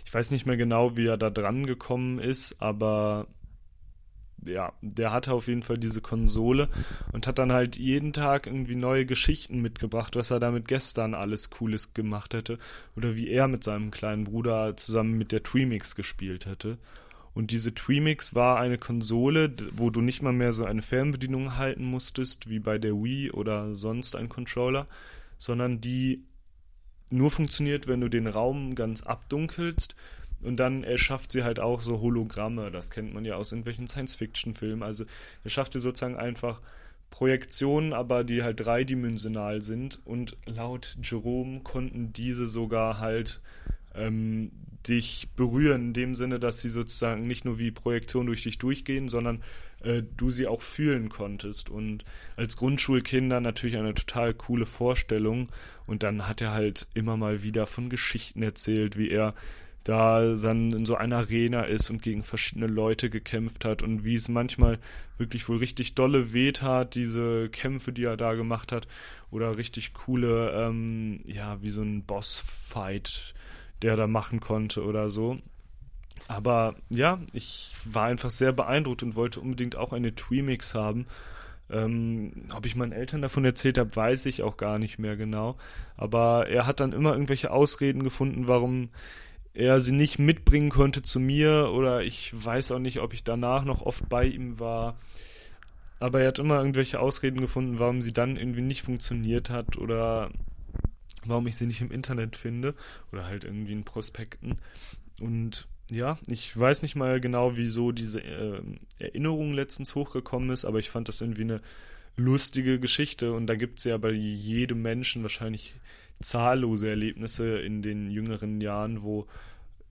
Ich 0.05 0.13
weiß 0.13 0.31
nicht 0.31 0.45
mehr 0.45 0.57
genau, 0.57 0.95
wie 0.95 1.07
er 1.07 1.17
da 1.17 1.29
dran 1.29 1.65
gekommen 1.65 2.19
ist, 2.19 2.61
aber 2.61 3.27
ja, 4.45 4.73
der 4.81 5.11
hatte 5.11 5.33
auf 5.33 5.47
jeden 5.47 5.61
Fall 5.61 5.77
diese 5.77 6.01
Konsole 6.01 6.69
und 7.11 7.27
hat 7.27 7.39
dann 7.39 7.51
halt 7.51 7.75
jeden 7.75 8.13
Tag 8.13 8.47
irgendwie 8.47 8.75
neue 8.75 9.05
Geschichten 9.05 9.61
mitgebracht, 9.61 10.15
was 10.15 10.31
er 10.31 10.39
damit 10.39 10.67
gestern 10.67 11.13
alles 11.13 11.49
Cooles 11.49 11.93
gemacht 11.93 12.33
hätte 12.33 12.57
oder 12.95 13.15
wie 13.15 13.29
er 13.29 13.47
mit 13.47 13.63
seinem 13.63 13.91
kleinen 13.91 14.23
Bruder 14.25 14.75
zusammen 14.77 15.17
mit 15.17 15.31
der 15.31 15.43
Tweemix 15.43 15.95
gespielt 15.95 16.45
hätte. 16.45 16.77
Und 17.33 17.51
diese 17.51 17.73
Tweemix 17.73 18.35
war 18.35 18.59
eine 18.59 18.77
Konsole, 18.77 19.53
wo 19.73 19.89
du 19.89 20.01
nicht 20.01 20.21
mal 20.21 20.33
mehr 20.33 20.53
so 20.53 20.65
eine 20.65 20.81
Fernbedienung 20.81 21.55
halten 21.55 21.85
musstest, 21.85 22.49
wie 22.49 22.59
bei 22.59 22.77
der 22.77 22.93
Wii 22.93 23.31
oder 23.31 23.73
sonst 23.73 24.15
ein 24.15 24.27
Controller, 24.27 24.87
sondern 25.37 25.79
die 25.79 26.25
nur 27.09 27.31
funktioniert, 27.31 27.87
wenn 27.87 28.01
du 28.01 28.09
den 28.09 28.27
Raum 28.27 28.75
ganz 28.75 29.03
abdunkelst. 29.03 29.95
Und 30.43 30.57
dann 30.57 30.83
erschafft 30.83 31.31
sie 31.31 31.43
halt 31.43 31.59
auch 31.59 31.81
so 31.81 32.01
Hologramme. 32.01 32.71
Das 32.71 32.89
kennt 32.89 33.13
man 33.13 33.25
ja 33.25 33.35
aus 33.35 33.51
irgendwelchen 33.51 33.87
Science-Fiction-Filmen. 33.87 34.83
Also 34.83 35.05
er 35.43 35.49
schafft 35.49 35.73
dir 35.73 35.79
sozusagen 35.79 36.15
einfach 36.15 36.61
Projektionen, 37.09 37.93
aber 37.93 38.23
die 38.23 38.41
halt 38.41 38.65
dreidimensional 38.65 39.61
sind. 39.61 39.99
Und 40.05 40.37
laut 40.45 40.97
Jerome 41.03 41.59
konnten 41.61 42.13
diese 42.13 42.47
sogar 42.47 42.99
halt 42.99 43.41
ähm, 43.93 44.51
dich 44.87 45.29
berühren, 45.35 45.87
in 45.87 45.93
dem 45.93 46.15
Sinne, 46.15 46.39
dass 46.39 46.61
sie 46.61 46.69
sozusagen 46.69 47.27
nicht 47.27 47.45
nur 47.45 47.59
wie 47.59 47.71
Projektion 47.71 48.25
durch 48.25 48.43
dich 48.43 48.57
durchgehen, 48.57 49.09
sondern 49.09 49.43
äh, 49.83 50.03
du 50.17 50.31
sie 50.31 50.47
auch 50.47 50.61
fühlen 50.61 51.09
konntest. 51.09 51.69
Und 51.69 52.03
als 52.35 52.57
Grundschulkinder 52.57 53.39
natürlich 53.39 53.77
eine 53.77 53.93
total 53.93 54.33
coole 54.33 54.65
Vorstellung. 54.65 55.49
Und 55.85 56.03
dann 56.03 56.27
hat 56.27 56.41
er 56.41 56.51
halt 56.51 56.87
immer 56.93 57.17
mal 57.17 57.43
wieder 57.43 57.67
von 57.67 57.89
Geschichten 57.89 58.41
erzählt, 58.41 58.97
wie 58.97 59.09
er 59.09 59.35
da 59.83 60.35
dann 60.35 60.73
in 60.73 60.85
so 60.85 60.95
einer 60.95 61.17
Arena 61.17 61.63
ist 61.63 61.89
und 61.89 62.01
gegen 62.01 62.23
verschiedene 62.23 62.67
Leute 62.67 63.09
gekämpft 63.09 63.65
hat 63.65 63.81
und 63.81 64.03
wie 64.03 64.15
es 64.15 64.29
manchmal 64.29 64.77
wirklich 65.17 65.49
wohl 65.49 65.57
richtig 65.57 65.95
dolle 65.95 66.33
weht 66.33 66.61
hat, 66.61 66.95
diese 66.95 67.49
Kämpfe, 67.49 67.91
die 67.91 68.03
er 68.03 68.17
da 68.17 68.33
gemacht 68.33 68.71
hat, 68.71 68.87
oder 69.31 69.57
richtig 69.57 69.93
coole, 69.93 70.51
ähm, 70.51 71.19
ja, 71.25 71.61
wie 71.61 71.71
so 71.71 71.81
ein 71.81 72.03
Bossfight, 72.03 73.33
der 73.81 73.91
er 73.91 73.97
da 73.97 74.07
machen 74.07 74.39
konnte 74.39 74.83
oder 74.83 75.09
so. 75.09 75.37
Aber 76.27 76.75
ja, 76.89 77.19
ich 77.33 77.73
war 77.85 78.05
einfach 78.05 78.29
sehr 78.29 78.53
beeindruckt 78.53 79.03
und 79.03 79.15
wollte 79.15 79.39
unbedingt 79.39 79.75
auch 79.75 79.93
eine 79.93 80.13
Tweemix 80.13 80.75
haben. 80.75 81.07
Ähm, 81.71 82.33
ob 82.55 82.65
ich 82.65 82.75
meinen 82.75 82.91
Eltern 82.91 83.21
davon 83.21 83.45
erzählt 83.45 83.77
habe, 83.77 83.95
weiß 83.95 84.25
ich 84.27 84.43
auch 84.43 84.57
gar 84.57 84.77
nicht 84.77 84.99
mehr 84.99 85.15
genau. 85.15 85.57
Aber 85.97 86.47
er 86.49 86.67
hat 86.67 86.79
dann 86.79 86.93
immer 86.93 87.13
irgendwelche 87.13 87.51
Ausreden 87.51 88.03
gefunden, 88.03 88.47
warum 88.47 88.89
er 89.53 89.81
sie 89.81 89.91
nicht 89.91 90.19
mitbringen 90.19 90.69
konnte 90.69 91.01
zu 91.01 91.19
mir 91.19 91.71
oder 91.73 92.03
ich 92.03 92.31
weiß 92.33 92.71
auch 92.71 92.79
nicht, 92.79 92.99
ob 92.99 93.13
ich 93.13 93.23
danach 93.23 93.65
noch 93.65 93.81
oft 93.81 94.07
bei 94.07 94.25
ihm 94.25 94.59
war. 94.59 94.97
Aber 95.99 96.21
er 96.21 96.29
hat 96.29 96.39
immer 96.39 96.57
irgendwelche 96.57 96.99
Ausreden 96.99 97.41
gefunden, 97.41 97.77
warum 97.77 98.01
sie 98.01 98.13
dann 98.13 98.37
irgendwie 98.37 98.61
nicht 98.61 98.81
funktioniert 98.81 99.49
hat 99.49 99.77
oder 99.77 100.31
warum 101.25 101.47
ich 101.47 101.57
sie 101.57 101.67
nicht 101.67 101.81
im 101.81 101.91
Internet 101.91 102.35
finde 102.35 102.73
oder 103.11 103.25
halt 103.25 103.43
irgendwie 103.43 103.73
in 103.73 103.83
Prospekten. 103.83 104.55
Und 105.19 105.67
ja, 105.91 106.17
ich 106.27 106.57
weiß 106.57 106.81
nicht 106.81 106.95
mal 106.95 107.19
genau, 107.19 107.57
wieso 107.57 107.91
diese 107.91 108.21
äh, 108.21 108.61
Erinnerung 108.99 109.53
letztens 109.53 109.93
hochgekommen 109.93 110.49
ist, 110.49 110.65
aber 110.65 110.79
ich 110.79 110.89
fand 110.89 111.07
das 111.07 111.21
irgendwie 111.21 111.43
eine 111.43 111.61
lustige 112.17 112.79
Geschichte 112.79 113.33
und 113.33 113.47
da 113.47 113.55
gibt 113.55 113.79
es 113.79 113.85
ja 113.85 113.97
bei 113.97 114.11
jedem 114.11 114.81
Menschen 114.81 115.23
wahrscheinlich 115.23 115.75
zahllose 116.21 116.89
Erlebnisse 116.89 117.59
in 117.59 117.81
den 117.81 118.11
jüngeren 118.11 118.61
Jahren, 118.61 119.01
wo 119.01 119.27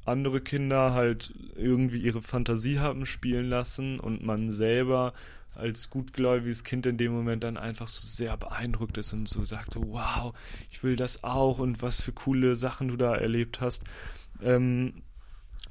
andere 0.04 0.40
Kinder 0.40 0.92
halt 0.92 1.32
irgendwie 1.56 1.98
ihre 1.98 2.22
Fantasie 2.22 2.78
haben 2.78 3.06
spielen 3.06 3.48
lassen 3.48 4.00
und 4.00 4.24
man 4.24 4.50
selber 4.50 5.12
als 5.54 5.90
gutgläubiges 5.90 6.64
Kind 6.64 6.86
in 6.86 6.96
dem 6.96 7.12
Moment 7.12 7.44
dann 7.44 7.56
einfach 7.56 7.88
so 7.88 8.06
sehr 8.06 8.36
beeindruckt 8.36 8.96
ist 8.98 9.12
und 9.12 9.28
so 9.28 9.44
sagt, 9.44 9.76
wow, 9.76 10.32
ich 10.70 10.82
will 10.82 10.96
das 10.96 11.24
auch 11.24 11.58
und 11.58 11.82
was 11.82 12.00
für 12.00 12.12
coole 12.12 12.56
Sachen 12.56 12.88
du 12.88 12.96
da 12.96 13.14
erlebt 13.14 13.60
hast. 13.60 13.82
Ähm, 14.42 15.02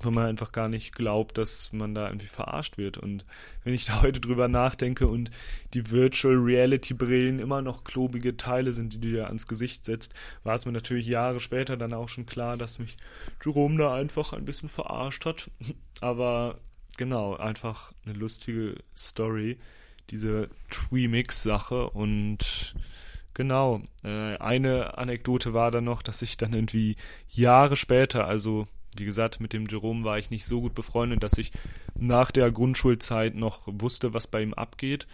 wo 0.02 0.12
man 0.12 0.26
einfach 0.26 0.52
gar 0.52 0.70
nicht 0.70 0.94
glaubt, 0.94 1.38
dass 1.38 1.74
man 1.74 1.94
da 1.94 2.08
irgendwie 2.08 2.28
verarscht 2.28 2.78
wird. 2.78 2.98
Und 2.98 3.26
wenn 3.64 3.74
ich 3.74 3.86
da 3.86 4.02
heute 4.02 4.20
drüber 4.20 4.48
nachdenke 4.48 5.08
und 5.08 5.30
die 5.74 5.92
Virtual 5.92 6.36
Reality 6.36 6.94
Brillen 6.94 7.40
immer 7.40 7.62
noch 7.62 7.84
klobige 7.84 8.38
Teile 8.38 8.74
sind, 8.74 8.94
die 8.94 9.00
du 9.00 9.10
dir 9.10 9.28
ans 9.28 9.48
Gesicht 9.48 9.86
setzt, 9.86 10.14
war 10.44 10.56
es 10.56 10.66
mir 10.66 10.72
natürlich 10.72 11.08
Jahre 11.08 11.40
später 11.40 11.78
dann 11.78 11.94
auch 11.94 12.10
schon 12.10 12.26
klar, 12.26 12.58
dass 12.58 12.80
mich 12.80 12.98
Jerome 13.44 13.78
da 13.78 13.94
einfach 13.94 14.34
ein 14.34 14.46
bisschen 14.46 14.70
verarscht 14.70 15.26
hat. 15.26 15.52
Aber 16.02 16.60
genau, 16.98 17.36
einfach 17.36 17.92
eine 18.06 18.14
lustige 18.14 18.76
Story, 18.96 19.60
diese 20.10 20.50
Tweemix-Sache 20.70 21.90
und 21.90 22.74
Genau. 23.36 23.82
Äh, 24.04 24.36
eine 24.40 24.98
Anekdote 24.98 25.54
war 25.54 25.72
dann 25.72 25.86
noch, 25.86 26.02
dass 26.02 26.22
ich 26.22 26.36
dann 26.36 26.52
irgendwie 26.52 26.98
Jahre 27.30 27.78
später, 27.78 28.28
also 28.28 28.68
wie 29.00 29.06
gesagt, 29.06 29.40
mit 29.40 29.54
dem 29.54 29.68
Jerome 29.68 30.04
war 30.04 30.20
ich 30.20 30.30
nicht 30.30 30.46
so 30.46 30.62
gut 30.62 30.76
befreundet, 30.76 31.24
dass 31.24 31.38
ich 31.38 31.52
nach 31.96 32.32
der 32.32 32.52
Grundschulzeit 32.52 33.36
noch 33.36 33.62
wusste, 33.66 34.14
was 34.14 34.28
bei 34.28 34.42
ihm 34.42 34.54
abgeht. 34.54 35.08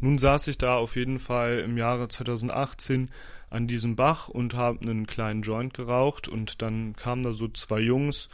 Nun 0.00 0.18
saß 0.18 0.48
ich 0.48 0.58
da 0.58 0.76
auf 0.76 0.96
jeden 0.96 1.18
Fall 1.18 1.60
im 1.60 1.76
Jahre 1.76 2.08
2018 2.08 3.10
an 3.50 3.66
diesem 3.66 3.96
Bach 3.96 4.28
und 4.28 4.54
habe 4.54 4.80
einen 4.80 5.06
kleinen 5.06 5.42
Joint 5.42 5.74
geraucht 5.74 6.26
und 6.26 6.62
dann 6.62 6.96
kamen 6.96 7.22
da 7.22 7.34
so 7.34 7.48
zwei 7.48 7.80
Jungs, 7.80 8.28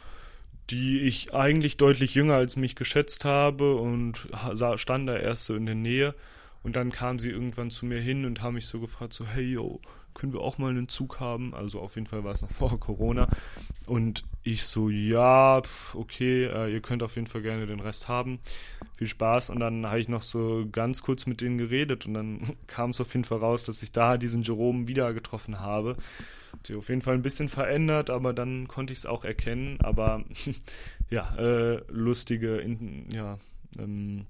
die 0.71 1.01
ich 1.01 1.35
eigentlich 1.35 1.77
deutlich 1.77 2.15
jünger 2.15 2.35
als 2.35 2.57
mich 2.57 2.77
geschätzt 2.77 3.25
habe 3.25 3.77
und 3.77 4.29
stand 4.77 5.09
da 5.09 5.17
erst 5.17 5.47
so 5.47 5.55
in 5.55 5.67
der 5.67 5.75
Nähe 5.75 6.15
und 6.63 6.77
dann 6.77 6.93
kamen 6.93 7.19
sie 7.19 7.31
irgendwann 7.31 7.71
zu 7.71 7.87
mir 7.87 8.01
hin 8.01 8.25
und 8.25 8.43
haben 8.43 8.55
mich 8.55 8.67
so 8.67 8.81
gefragt 8.81 9.13
so 9.13 9.27
hey 9.27 9.53
yo 9.53 9.81
können 10.19 10.33
wir 10.33 10.41
auch 10.41 10.59
mal 10.59 10.71
einen 10.71 10.89
Zug 10.89 11.21
haben? 11.21 11.55
Also 11.55 11.81
auf 11.81 11.95
jeden 11.95 12.07
Fall 12.07 12.25
war 12.25 12.33
es 12.33 12.43
noch 12.43 12.51
vor 12.59 12.79
Corona. 12.79 13.29
Und 13.87 14.25
ich 14.43 14.65
so, 14.65 14.91
ja, 14.91 15.63
okay, 15.95 16.45
äh, 16.45 16.73
ihr 16.73 16.81
könnt 16.81 17.03
auf 17.03 17.15
jeden 17.15 17.27
Fall 17.27 17.43
gerne 17.43 17.67
den 17.67 17.81
Rest 17.81 18.09
haben. 18.09 18.41
Viel 18.97 19.07
Spaß. 19.07 19.51
Und 19.51 19.61
dann 19.61 19.87
habe 19.87 20.01
ich 20.01 20.09
noch 20.09 20.23
so 20.23 20.67
ganz 20.71 21.03
kurz 21.03 21.27
mit 21.27 21.41
denen 21.41 21.57
geredet 21.57 22.07
und 22.07 22.15
dann 22.15 22.41
kam 22.67 22.91
es 22.91 23.01
auf 23.01 23.15
jeden 23.15 23.25
Fall 23.25 23.39
raus, 23.39 23.65
dass 23.65 23.83
ich 23.83 23.93
da 23.93 24.19
diesen 24.19 24.43
Jerome 24.43 24.89
wieder 24.89 25.15
getroffen 25.15 25.61
habe. 25.61 25.97
Hat 26.53 26.67
sich 26.67 26.77
auf 26.77 26.89
jeden 26.89 27.03
Fall 27.03 27.15
ein 27.15 27.23
bisschen 27.23 27.49
verändert, 27.49 28.11
aber 28.11 28.33
dann 28.33 28.69
konnte 28.69 28.93
ich 28.93 29.01
es 29.01 29.07
auch 29.07 29.25
erkennen. 29.25 29.79
Aber 29.81 30.25
ja, 31.11 31.35
äh, 31.37 31.81
lustige, 31.89 32.57
in, 32.57 33.11
ja, 33.13 33.39
ähm, 33.79 34.27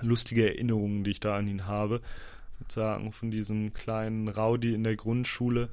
lustige 0.00 0.48
Erinnerungen, 0.48 1.02
die 1.04 1.10
ich 1.12 1.20
da 1.20 1.36
an 1.36 1.48
ihn 1.48 1.66
habe 1.66 2.00
sozusagen 2.58 3.12
von 3.12 3.30
diesem 3.30 3.72
kleinen 3.74 4.28
Rowdy 4.28 4.74
in 4.74 4.84
der 4.84 4.96
Grundschule, 4.96 5.68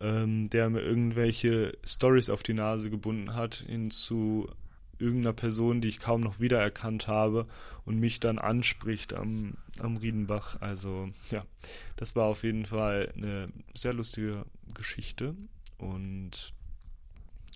ähm, 0.00 0.48
der 0.50 0.70
mir 0.70 0.80
irgendwelche 0.80 1.76
Stories 1.84 2.30
auf 2.30 2.42
die 2.42 2.54
Nase 2.54 2.90
gebunden 2.90 3.34
hat, 3.34 3.64
hin 3.66 3.90
zu 3.90 4.48
irgendeiner 4.98 5.32
Person, 5.32 5.80
die 5.80 5.88
ich 5.88 6.00
kaum 6.00 6.20
noch 6.20 6.40
wiedererkannt 6.40 7.06
habe 7.06 7.46
und 7.84 7.98
mich 7.98 8.20
dann 8.20 8.38
anspricht 8.38 9.14
am, 9.14 9.54
am 9.80 9.96
Riedenbach. 9.96 10.60
Also 10.60 11.10
ja, 11.30 11.44
das 11.96 12.16
war 12.16 12.24
auf 12.24 12.42
jeden 12.42 12.66
Fall 12.66 13.12
eine 13.16 13.48
sehr 13.74 13.92
lustige 13.92 14.44
Geschichte 14.74 15.34
und 15.78 16.52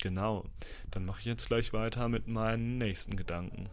genau, 0.01 0.45
dann 0.91 1.05
mache 1.05 1.21
ich 1.21 1.27
jetzt 1.27 1.47
gleich 1.47 1.73
weiter 1.73 2.09
mit 2.09 2.29
meinen 2.29 2.79
nächsten 2.79 3.17
Gedanken. 3.17 3.69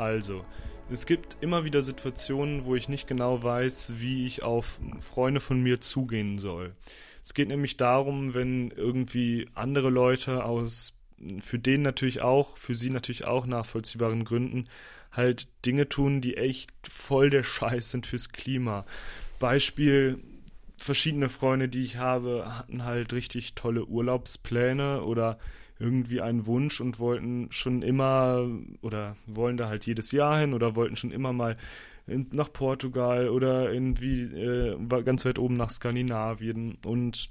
Also, 0.00 0.46
es 0.90 1.04
gibt 1.04 1.36
immer 1.42 1.64
wieder 1.64 1.82
Situationen, 1.82 2.64
wo 2.64 2.74
ich 2.74 2.88
nicht 2.88 3.06
genau 3.06 3.42
weiß, 3.42 3.92
wie 3.96 4.26
ich 4.26 4.42
auf 4.42 4.80
Freunde 4.98 5.40
von 5.40 5.62
mir 5.62 5.82
zugehen 5.82 6.38
soll. 6.38 6.74
Es 7.22 7.34
geht 7.34 7.48
nämlich 7.48 7.76
darum, 7.76 8.32
wenn 8.32 8.70
irgendwie 8.70 9.46
andere 9.52 9.90
Leute 9.90 10.44
aus, 10.44 10.96
für 11.40 11.58
den 11.58 11.82
natürlich 11.82 12.22
auch, 12.22 12.56
für 12.56 12.74
sie 12.74 12.88
natürlich 12.88 13.26
auch 13.26 13.44
nachvollziehbaren 13.44 14.24
Gründen, 14.24 14.70
halt 15.12 15.48
Dinge 15.66 15.86
tun, 15.86 16.22
die 16.22 16.38
echt 16.38 16.70
voll 16.88 17.28
der 17.28 17.42
Scheiß 17.42 17.90
sind 17.90 18.06
fürs 18.06 18.30
Klima. 18.30 18.86
Beispiel, 19.38 20.18
verschiedene 20.78 21.28
Freunde, 21.28 21.68
die 21.68 21.84
ich 21.84 21.98
habe, 21.98 22.56
hatten 22.56 22.86
halt 22.86 23.12
richtig 23.12 23.54
tolle 23.54 23.84
Urlaubspläne 23.84 25.02
oder 25.02 25.38
irgendwie 25.80 26.20
einen 26.20 26.46
Wunsch 26.46 26.80
und 26.80 26.98
wollten 26.98 27.50
schon 27.50 27.82
immer 27.82 28.48
oder 28.82 29.16
wollen 29.26 29.56
da 29.56 29.68
halt 29.68 29.86
jedes 29.86 30.12
Jahr 30.12 30.38
hin 30.38 30.54
oder 30.54 30.76
wollten 30.76 30.96
schon 30.96 31.10
immer 31.10 31.32
mal 31.32 31.56
in, 32.06 32.28
nach 32.32 32.52
Portugal 32.52 33.30
oder 33.30 33.72
irgendwie 33.72 34.22
äh, 34.22 34.76
ganz 35.04 35.24
weit 35.24 35.38
oben 35.38 35.54
nach 35.54 35.70
Skandinavien. 35.70 36.78
Und 36.84 37.30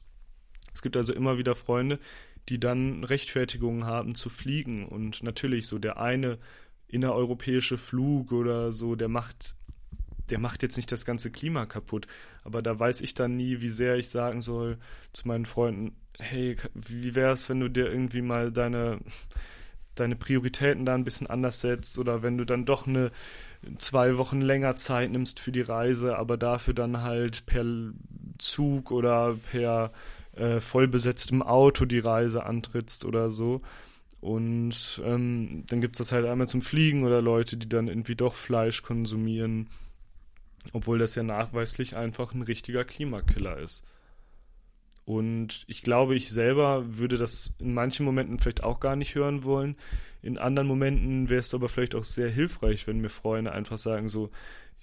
es 0.74 0.82
gibt 0.82 0.98
also 0.98 1.14
immer 1.14 1.38
wieder 1.38 1.56
Freunde, 1.56 2.00
die 2.50 2.60
dann 2.60 3.04
Rechtfertigungen 3.04 3.86
haben 3.86 4.16
zu 4.16 4.30
fliegen. 4.30 4.88
Und 4.88 5.22
natürlich 5.22 5.68
so 5.68 5.78
der 5.78 6.02
eine 6.02 6.40
innereuropäische 6.88 7.78
Flug 7.78 8.32
oder 8.32 8.72
so, 8.72 8.96
der 8.96 9.10
macht 9.10 9.56
der 10.30 10.40
macht 10.40 10.62
jetzt 10.62 10.78
nicht 10.78 10.92
das 10.92 11.06
ganze 11.06 11.32
Klima 11.32 11.66
kaputt. 11.66 12.08
Aber 12.44 12.62
da 12.62 12.78
weiß 12.78 13.02
ich 13.02 13.14
dann 13.14 13.36
nie, 13.36 13.62
wie 13.62 13.70
sehr 13.70 13.98
ich 13.98 14.10
sagen 14.10 14.42
soll 14.42 14.78
zu 15.12 15.28
meinen 15.28 15.46
Freunden, 15.46 15.96
hey, 16.20 16.58
wie 16.74 17.16
wäre 17.16 17.32
es, 17.32 17.50
wenn 17.50 17.60
du 17.60 17.70
dir 17.70 17.88
irgendwie 17.88 18.22
mal 18.22 18.52
deine, 18.52 19.00
deine 19.96 20.16
Prioritäten 20.16 20.86
da 20.86 20.94
ein 20.94 21.04
bisschen 21.04 21.28
anders 21.28 21.62
setzt 21.62 21.98
oder 21.98 22.22
wenn 22.22 22.38
du 22.38 22.46
dann 22.46 22.66
doch 22.66 22.88
eine 22.88 23.12
zwei 23.78 24.18
Wochen 24.18 24.42
länger 24.42 24.76
Zeit 24.76 25.12
nimmst 25.12 25.40
für 25.40 25.52
die 25.52 25.62
Reise, 25.62 26.18
aber 26.18 26.38
dafür 26.38 26.74
dann 26.74 27.02
halt 27.02 27.46
per 27.46 27.66
Zug 28.38 28.92
oder 28.92 29.38
per 29.52 29.92
äh, 30.36 30.60
vollbesetztem 30.60 31.42
Auto 31.42 31.86
die 31.86 32.00
Reise 32.00 32.46
antrittst 32.46 33.06
oder 33.06 33.32
so. 33.32 33.62
Und 34.22 35.02
ähm, 35.06 35.64
dann 35.68 35.80
gibt 35.82 35.96
es 35.96 36.00
das 36.00 36.12
halt 36.12 36.26
einmal 36.26 36.48
zum 36.48 36.62
Fliegen 36.62 37.06
oder 37.06 37.22
Leute, 37.22 37.56
die 37.58 37.70
dann 37.70 37.88
irgendwie 37.88 38.16
doch 38.16 38.36
Fleisch 38.36 38.84
konsumieren, 38.84 39.70
obwohl 40.74 41.00
das 41.00 41.16
ja 41.16 41.24
nachweislich 41.24 41.96
einfach 41.96 42.34
ein 42.34 42.42
richtiger 42.42 42.84
Klimakiller 42.84 43.58
ist. 43.58 43.84
Und 45.10 45.64
ich 45.66 45.82
glaube, 45.82 46.14
ich 46.14 46.30
selber 46.30 46.84
würde 47.00 47.18
das 47.18 47.52
in 47.58 47.74
manchen 47.74 48.06
Momenten 48.06 48.38
vielleicht 48.38 48.64
auch 48.64 48.80
gar 48.80 48.96
nicht 48.96 49.16
hören 49.16 49.44
wollen. 49.44 49.76
In 50.22 50.38
anderen 50.38 50.68
Momenten 50.68 51.30
wäre 51.30 51.40
es 51.40 51.56
aber 51.56 51.68
vielleicht 51.68 51.96
auch 51.96 52.04
sehr 52.04 52.30
hilfreich, 52.30 52.86
wenn 52.86 53.00
mir 53.00 53.10
Freunde 53.10 53.52
einfach 53.52 53.80
sagen 53.80 54.08
so, 54.08 54.30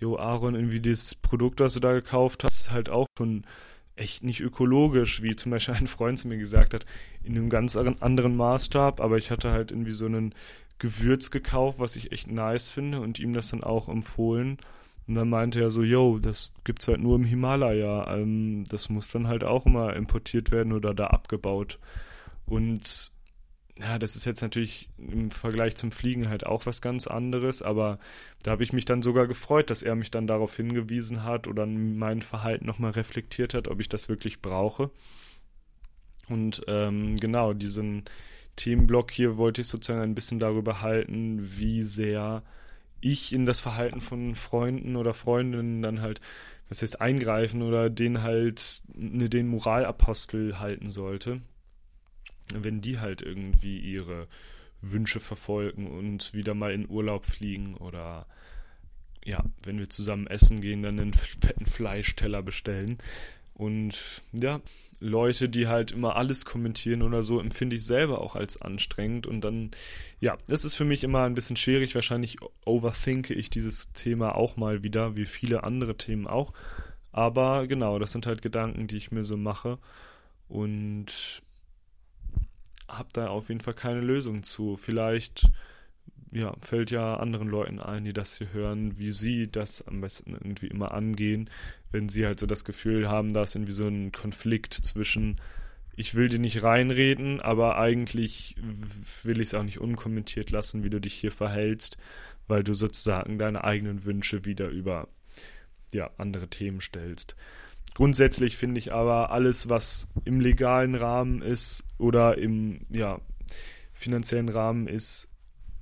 jo 0.01 0.19
Aaron, 0.19 0.57
irgendwie 0.57 0.81
das 0.81 1.15
Produkt, 1.15 1.61
was 1.61 1.75
du 1.75 1.81
da 1.81 1.93
gekauft 1.93 2.43
hast, 2.43 2.63
ist 2.63 2.71
halt 2.73 2.89
auch 2.89 3.07
schon 3.17 3.45
echt 3.95 4.25
nicht 4.25 4.41
ökologisch, 4.41 5.23
wie 5.23 5.37
zum 5.37 5.53
Beispiel 5.53 5.75
ein 5.75 5.87
Freund 5.87 6.19
zu 6.19 6.27
mir 6.27 6.39
gesagt 6.39 6.75
hat, 6.75 6.87
in 7.23 7.37
einem 7.37 7.49
ganz 7.49 7.77
anderen 7.77 8.37
Maßstab, 8.37 9.01
aber 9.01 9.19
ich 9.19 9.31
hatte 9.31 9.53
halt 9.53 9.71
irgendwie 9.71 9.93
so 9.93 10.07
einen 10.07 10.35
Gewürz 10.81 11.31
gekauft, 11.31 11.79
was 11.79 11.95
ich 11.95 12.11
echt 12.11 12.29
nice 12.29 12.73
finde 12.73 13.01
und 13.01 13.21
ihm 13.21 13.33
das 13.33 13.51
dann 13.51 13.63
auch 13.63 13.89
empfohlen. 13.89 14.59
Und 15.09 15.15
dann 15.15 15.29
meinte 15.29 15.61
er 15.61 15.71
so, 15.71 15.83
yo, 15.83 16.19
das 16.19 16.53
gibt's 16.65 16.89
halt 16.89 17.01
nur 17.01 17.17
im 17.17 17.25
Himalaya. 17.25 18.17
Ähm, 18.17 18.65
das 18.69 18.89
muss 18.89 19.11
dann 19.11 19.29
halt 19.29 19.45
auch 19.45 19.67
immer 19.67 19.95
importiert 19.95 20.51
werden 20.51 20.73
oder 20.73 20.95
da 20.95 21.09
abgebaut. 21.09 21.79
Und 22.45 23.13
ja, 23.79 23.99
das 23.99 24.17
ist 24.17 24.25
jetzt 24.25 24.41
natürlich 24.41 24.89
im 24.97 25.31
Vergleich 25.31 25.77
zum 25.77 25.93
Fliegen 25.93 26.29
halt 26.29 26.47
auch 26.47 26.65
was 26.65 26.81
ganz 26.81 27.07
anderes, 27.07 27.61
aber 27.61 27.99
da 28.43 28.53
habe 28.53 28.63
ich 28.63 28.73
mich 28.73 28.87
dann 28.87 29.03
sogar 29.03 29.27
gefreut, 29.27 29.69
dass 29.69 29.83
er 29.83 29.95
mich 29.95 30.11
dann 30.11 30.27
darauf 30.27 30.57
hingewiesen 30.57 31.25
hat 31.25 31.47
oder 31.47 31.67
mein 31.67 32.23
Verhalten 32.23 32.65
nochmal 32.65 32.93
reflektiert 32.93 33.53
hat, 33.53 33.69
ob 33.69 33.81
ich 33.81 33.91
das 33.91 34.09
wirklich 34.09 34.41
brauche. 34.41 34.91
Und 36.29 36.63
ähm, 36.69 37.17
genau, 37.17 37.53
diesen 37.53 38.05
Themenblock 38.57 39.11
hier 39.11 39.37
wollte 39.37 39.61
ich 39.61 39.69
sozusagen 39.69 40.01
ein 40.01 40.15
bisschen 40.15 40.39
darüber 40.39 40.81
halten, 40.81 41.39
wie 41.59 41.83
sehr 41.83 42.43
ich 43.01 43.33
in 43.33 43.47
das 43.47 43.61
Verhalten 43.61 44.01
von 44.01 44.35
Freunden 44.35 44.97
oder 44.97 45.15
Freundinnen 45.15 45.83
dann 45.83 46.01
halt, 46.01 46.21
was 46.69 46.83
heißt, 46.83 47.01
eingreifen 47.01 47.63
oder 47.63 47.91
den 47.91 48.23
halt 48.23 48.83
ne, 48.95 49.29
den 49.29 49.49
Moralapostel 49.49 50.59
halten 50.59 50.91
sollte, 50.91 51.41
wenn 52.55 52.81
die 52.81 52.99
halt 52.99 53.23
irgendwie 53.23 53.79
ihre 53.79 54.29
Wünsche 54.81 55.21
verfolgen 55.21 55.87
und 55.87 56.35
wieder 56.35 56.55
mal 56.55 56.73
in 56.73 56.89
Urlaub 56.89 57.27
fliegen 57.27 57.75
oder 57.77 58.27
ja, 59.25 59.45
wenn 59.65 59.79
wir 59.79 59.91
zusammen 59.91 60.29
essen 60.29 60.61
gehen, 60.61 60.83
dann 60.83 61.01
einen 61.01 61.13
fetten 61.13 61.67
Fleischteller 61.67 62.43
bestellen. 62.43 62.99
Und 63.55 64.23
ja, 64.33 64.61
Leute, 64.99 65.49
die 65.49 65.67
halt 65.67 65.91
immer 65.91 66.17
alles 66.17 66.45
kommentieren 66.45 67.03
oder 67.03 67.23
so, 67.23 67.41
empfinde 67.41 67.77
ich 67.77 67.85
selber 67.85 68.21
auch 68.21 68.35
als 68.35 68.61
anstrengend. 68.61 69.27
Und 69.27 69.43
dann, 69.43 69.71
ja, 70.21 70.37
das 70.47 70.65
ist 70.65 70.75
für 70.75 70.85
mich 70.85 71.05
immer 71.05 71.25
ein 71.25 71.35
bisschen 71.35 71.57
schwierig. 71.57 71.95
Wahrscheinlich 71.95 72.39
overthinke 72.65 73.35
ich 73.35 73.51
dieses 73.51 73.93
Thema 73.93 74.35
auch 74.35 74.57
mal 74.57 74.83
wieder, 74.83 75.17
wie 75.17 75.27
viele 75.27 75.65
andere 75.65 75.97
Themen 75.97 76.27
auch. 76.27 76.53
Aber 77.13 77.67
genau, 77.67 77.99
das 77.99 78.13
sind 78.13 78.27
halt 78.27 78.43
Gedanken, 78.43 78.87
die 78.87 78.97
ich 78.97 79.11
mir 79.11 79.25
so 79.25 79.37
mache. 79.37 79.79
Und 80.49 81.43
habe 82.89 83.09
da 83.13 83.29
auf 83.29 83.49
jeden 83.49 83.61
Fall 83.61 83.75
keine 83.75 84.01
Lösung 84.01 84.43
zu. 84.43 84.77
Vielleicht 84.77 85.51
ja, 86.33 86.55
fällt 86.61 86.91
ja 86.91 87.17
anderen 87.17 87.49
Leuten 87.49 87.81
ein, 87.81 88.05
die 88.05 88.13
das 88.13 88.39
hier 88.39 88.53
hören, 88.53 88.99
wie 88.99 89.13
sie 89.13 89.51
das 89.51 89.87
am 89.87 90.01
besten 90.01 90.33
irgendwie 90.33 90.67
immer 90.67 90.93
angehen, 90.93 91.51
wenn 91.93 92.09
sie 92.09 92.27
halt 92.27 92.41
so 92.41 92.47
das 92.47 92.65
Gefühl 92.65 93.09
haben, 93.09 93.33
da 93.33 93.43
ist 93.43 93.55
irgendwie 93.55 93.73
so 93.73 93.87
ein 93.87 94.13
Konflikt 94.13 94.75
zwischen, 94.75 95.41
ich 95.95 96.15
will 96.15 96.29
dir 96.29 96.39
nicht 96.39 96.63
reinreden, 96.63 97.41
aber 97.41 97.79
eigentlich 97.79 98.57
will 99.23 99.41
ich 99.41 99.49
es 99.49 99.55
auch 99.55 99.63
nicht 99.63 99.81
unkommentiert 99.81 100.51
lassen, 100.51 100.85
wie 100.85 100.91
du 100.91 101.01
dich 101.01 101.15
hier 101.15 101.33
verhältst, 101.33 101.97
weil 102.49 102.65
du 102.65 102.75
sozusagen 102.75 103.39
deine 103.39 103.65
eigenen 103.65 104.05
Wünsche 104.05 104.45
wieder 104.45 104.69
über 104.69 105.09
ja, 105.93 106.11
andere 106.19 106.49
Themen 106.49 106.81
stellst. 106.81 107.37
Grundsätzlich 107.95 108.59
finde 108.59 108.79
ich 108.79 108.93
aber 108.93 109.31
alles, 109.31 109.71
was 109.71 110.09
im 110.25 110.41
legalen 110.41 110.95
Rahmen 110.95 111.41
ist 111.41 111.83
oder 111.97 112.37
im 112.37 112.81
ja, 112.91 113.21
finanziellen 113.95 114.51
Rahmen 114.51 114.87
ist, 114.87 115.29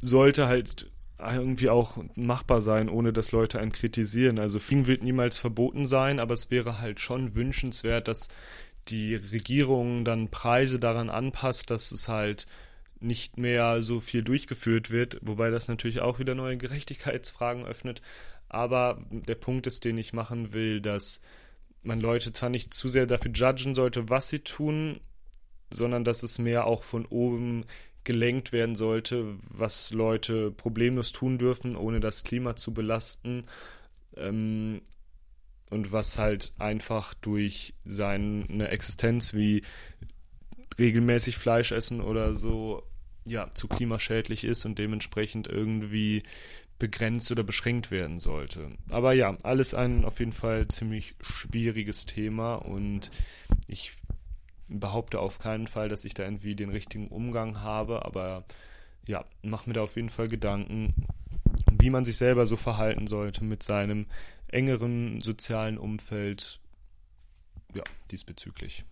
sollte 0.05 0.47
halt 0.47 0.91
irgendwie 1.19 1.71
auch 1.71 1.97
machbar 2.15 2.61
sein, 2.61 2.89
ohne 2.89 3.13
dass 3.13 3.33
Leute 3.33 3.59
einen 3.59 3.73
kritisieren. 3.73 4.39
Also 4.39 4.59
Fliegen 4.59 4.87
wird 4.87 5.03
niemals 5.03 5.39
verboten 5.39 5.87
sein, 5.87 6.21
aber 6.21 6.35
es 6.35 6.51
wäre 6.51 6.81
halt 6.81 7.01
schon 7.01 7.35
wünschenswert, 7.35 8.09
dass 8.09 8.29
die 8.89 9.15
Regierung 9.15 10.05
dann 10.05 10.29
Preise 10.29 10.79
daran 10.79 11.09
anpasst, 11.09 11.71
dass 11.71 11.93
es 11.93 12.09
halt 12.09 12.47
nicht 13.01 13.39
mehr 13.39 13.83
so 13.83 14.01
viel 14.01 14.23
durchgeführt 14.23 14.91
wird, 14.91 15.19
wobei 15.23 15.51
das 15.51 15.69
natürlich 15.69 16.01
auch 16.01 16.19
wieder 16.19 16.35
neue 16.35 16.59
Gerechtigkeitsfragen 16.59 17.65
öffnet. 17.65 18.03
Aber 18.49 19.03
der 19.11 19.35
Punkt 19.37 19.67
ist, 19.67 19.85
den 19.85 19.97
ich 19.97 20.13
machen 20.13 20.53
will, 20.53 20.81
dass 20.81 21.21
man 21.83 22.01
Leute 22.01 22.33
zwar 22.33 22.51
nicht 22.51 22.75
zu 22.75 22.89
sehr 22.89 23.07
dafür 23.07 23.31
judgen 23.33 23.75
sollte, 23.75 24.09
was 24.11 24.29
sie 24.29 24.41
tun, 24.41 25.01
sondern 25.71 26.05
dass 26.05 26.23
es 26.23 26.39
mehr 26.39 26.67
auch 26.67 26.83
von 26.83 27.07
oben 27.07 27.65
gelenkt 28.05 28.53
werden 28.53 28.77
sollte, 28.77 29.37
was 29.49 29.93
Leute 29.93 30.51
problemlos 30.51 31.13
tun 31.13 31.39
dürfen, 31.39 31.77
ohne 31.77 32.01
das 32.01 32.23
Klima 32.23 32.57
zu 32.57 32.73
belasten. 32.75 33.45
Ähm, 34.17 34.83
und 35.71 35.93
was 35.93 36.19
halt 36.19 36.53
einfach 36.59 37.15
durch 37.15 37.75
seine 37.85 38.69
Existenz 38.69 39.35
wie 39.35 39.63
regelmäßig 40.79 41.37
Fleisch 41.37 41.73
essen 41.73 42.01
oder 42.01 42.35
so 42.35 42.83
ja 43.25 43.51
zu 43.53 43.69
klimaschädlich 43.69 44.45
ist 44.45 44.65
und 44.67 44.79
dementsprechend 44.79 45.47
irgendwie 45.47 46.23
begrenzt 46.79 47.31
oder 47.31 47.43
beschränkt 47.45 47.91
werden 47.91 48.19
sollte. 48.19 48.71
Aber 48.91 49.13
ja, 49.13 49.37
alles 49.43 49.75
ein 49.75 50.05
auf 50.05 50.19
jeden 50.19 50.33
Fall 50.33 50.69
ziemlich 50.69 51.15
schwieriges 51.21 52.05
Thema 52.05 52.57
und 52.57 53.11
ich 53.67 53.93
behaupte 54.81 55.21
auf 55.21 55.39
keinen 55.39 55.67
Fall, 55.67 55.89
dass 55.89 56.05
ich 56.05 56.15
da 56.15 56.25
irgendwie 56.25 56.55
den 56.55 56.71
richtigen 56.71 57.09
Umgang 57.09 57.61
habe, 57.61 58.05
aber 58.05 58.45
ja, 59.07 59.25
mache 59.43 59.69
mir 59.69 59.75
da 59.75 59.83
auf 59.83 59.97
jeden 59.97 60.09
Fall 60.09 60.29
Gedanken, 60.29 60.95
wie 61.71 61.91
man 61.91 62.05
sich 62.05 62.17
selber 62.17 62.47
so 62.47 62.57
verhalten 62.57 63.07
sollte 63.07 63.45
mit 63.45 63.63
seinem 63.63 64.07
engeren 64.49 65.21
sozialen 65.21 65.79
Umfeld, 65.79 66.61
ja, 67.75 67.83
diesbezüglich. 68.11 68.85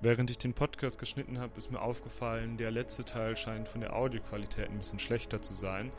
Während 0.00 0.30
ich 0.30 0.38
den 0.38 0.54
Podcast 0.54 1.00
geschnitten 1.00 1.40
habe, 1.40 1.58
ist 1.58 1.72
mir 1.72 1.82
aufgefallen, 1.82 2.56
der 2.56 2.70
letzte 2.70 3.04
Teil 3.04 3.36
scheint 3.36 3.68
von 3.68 3.80
der 3.80 3.96
Audioqualität 3.96 4.70
ein 4.70 4.78
bisschen 4.78 5.00
schlechter 5.00 5.42
zu 5.42 5.54
sein. 5.54 5.90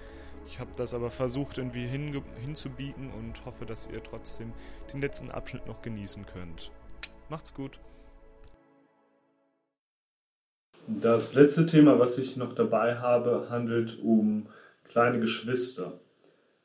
Ich 0.47 0.57
habe 0.57 0.71
das 0.77 0.93
aber 0.93 1.12
versucht 1.12 1.57
irgendwie 1.57 1.85
hinzubiegen 1.85 3.12
und 3.12 3.45
hoffe, 3.45 3.65
dass 3.65 3.89
ihr 3.91 4.01
trotzdem 4.01 4.53
den 4.93 5.01
letzten 5.01 5.29
Abschnitt 5.29 5.67
noch 5.67 5.81
genießen 5.81 6.25
könnt. 6.25 6.71
Macht's 7.27 7.53
gut. 7.53 7.77
Das 10.88 11.33
letzte 11.33 11.67
Thema, 11.67 11.99
was 11.99 12.17
ich 12.17 12.38
noch 12.38 12.55
dabei 12.55 12.99
habe, 12.99 13.47
handelt 13.49 13.99
um 14.01 14.47
kleine 14.88 15.19
Geschwister. 15.19 15.99